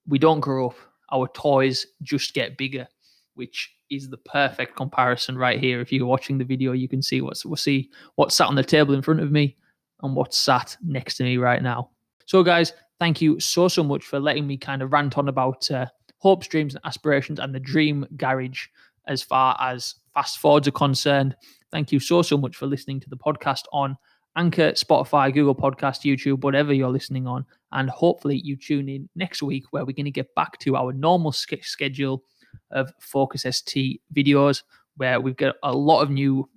we 0.07 0.17
don't 0.17 0.39
grow 0.39 0.69
up. 0.69 0.75
Our 1.11 1.27
toys 1.29 1.85
just 2.01 2.33
get 2.33 2.57
bigger, 2.57 2.87
which 3.35 3.73
is 3.89 4.09
the 4.09 4.17
perfect 4.17 4.75
comparison 4.75 5.37
right 5.37 5.59
here. 5.59 5.79
If 5.79 5.91
you're 5.91 6.05
watching 6.05 6.37
the 6.37 6.45
video, 6.45 6.71
you 6.71 6.87
can 6.87 7.01
see 7.01 7.21
what's 7.21 7.45
we'll 7.45 7.55
see 7.55 7.89
what's 8.15 8.35
sat 8.35 8.47
on 8.47 8.55
the 8.55 8.63
table 8.63 8.93
in 8.93 9.01
front 9.01 9.21
of 9.21 9.31
me 9.31 9.55
and 10.01 10.15
what's 10.15 10.37
sat 10.37 10.75
next 10.83 11.15
to 11.17 11.23
me 11.23 11.37
right 11.37 11.61
now. 11.61 11.89
So, 12.25 12.43
guys, 12.43 12.73
thank 12.99 13.21
you 13.21 13.39
so 13.39 13.67
so 13.67 13.83
much 13.83 14.03
for 14.05 14.19
letting 14.19 14.47
me 14.47 14.57
kind 14.57 14.81
of 14.81 14.91
rant 14.91 15.17
on 15.17 15.29
about 15.29 15.69
uh, 15.71 15.85
hopes, 16.17 16.47
dreams, 16.47 16.75
and 16.75 16.85
aspirations, 16.85 17.39
and 17.39 17.53
the 17.53 17.59
dream 17.59 18.05
garage 18.17 18.67
as 19.07 19.23
far 19.23 19.57
as 19.61 19.95
fast 20.17 20.39
Fords 20.39 20.67
are 20.67 20.71
concerned. 20.71 21.35
Thank 21.71 21.91
you 21.91 21.99
so 21.99 22.23
so 22.23 22.39
much 22.39 22.55
for 22.55 22.65
listening 22.65 22.99
to 23.01 23.09
the 23.09 23.15
podcast 23.15 23.65
on 23.71 23.95
Anchor, 24.35 24.71
Spotify, 24.71 25.31
Google 25.31 25.53
Podcast, 25.53 26.05
YouTube, 26.05 26.41
whatever 26.41 26.73
you're 26.73 26.89
listening 26.89 27.27
on. 27.27 27.45
And 27.71 27.87
hopefully 27.87 28.41
you 28.43 28.55
tune 28.55 28.89
in 28.89 29.07
next 29.15 29.43
week 29.43 29.65
where 29.69 29.85
we're 29.85 29.91
going 29.91 30.05
to 30.05 30.11
get 30.11 30.33
back 30.33 30.57
to 30.61 30.75
our 30.75 30.91
normal 30.91 31.31
schedule 31.31 32.23
of 32.71 32.91
Focus 32.99 33.45
ST 33.47 34.01
videos 34.11 34.63
where 34.95 35.21
we've 35.21 35.37
got 35.37 35.53
a 35.61 35.71
lot 35.71 36.01
of 36.01 36.09
new, 36.09 36.49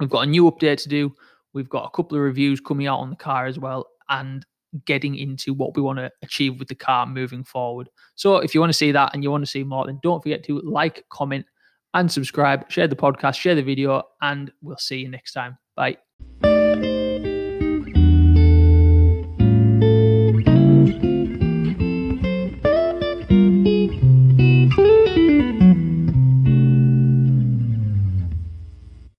we've 0.00 0.10
got 0.10 0.26
a 0.26 0.26
new 0.26 0.50
update 0.50 0.82
to 0.82 0.88
do. 0.88 1.14
We've 1.52 1.68
got 1.68 1.84
a 1.84 1.96
couple 1.96 2.18
of 2.18 2.24
reviews 2.24 2.60
coming 2.60 2.88
out 2.88 2.98
on 2.98 3.10
the 3.10 3.16
car 3.16 3.46
as 3.46 3.56
well 3.56 3.86
and 4.08 4.44
getting 4.84 5.14
into 5.14 5.54
what 5.54 5.76
we 5.76 5.82
want 5.82 6.00
to 6.00 6.10
achieve 6.22 6.58
with 6.58 6.66
the 6.66 6.74
car 6.74 7.06
moving 7.06 7.44
forward. 7.44 7.88
So 8.16 8.38
if 8.38 8.52
you 8.52 8.60
want 8.60 8.70
to 8.70 8.76
see 8.76 8.90
that 8.90 9.14
and 9.14 9.22
you 9.22 9.30
want 9.30 9.44
to 9.44 9.50
see 9.50 9.62
more, 9.62 9.86
then 9.86 10.00
don't 10.02 10.20
forget 10.20 10.42
to 10.46 10.60
like, 10.62 11.04
comment, 11.08 11.46
and 11.94 12.10
subscribe, 12.10 12.70
share 12.70 12.88
the 12.88 12.96
podcast, 12.96 13.36
share 13.36 13.54
the 13.54 13.62
video, 13.62 14.02
and 14.20 14.52
we'll 14.62 14.76
see 14.76 14.98
you 14.98 15.08
next 15.08 15.32
time. 15.32 15.58
Bye. 15.76 15.98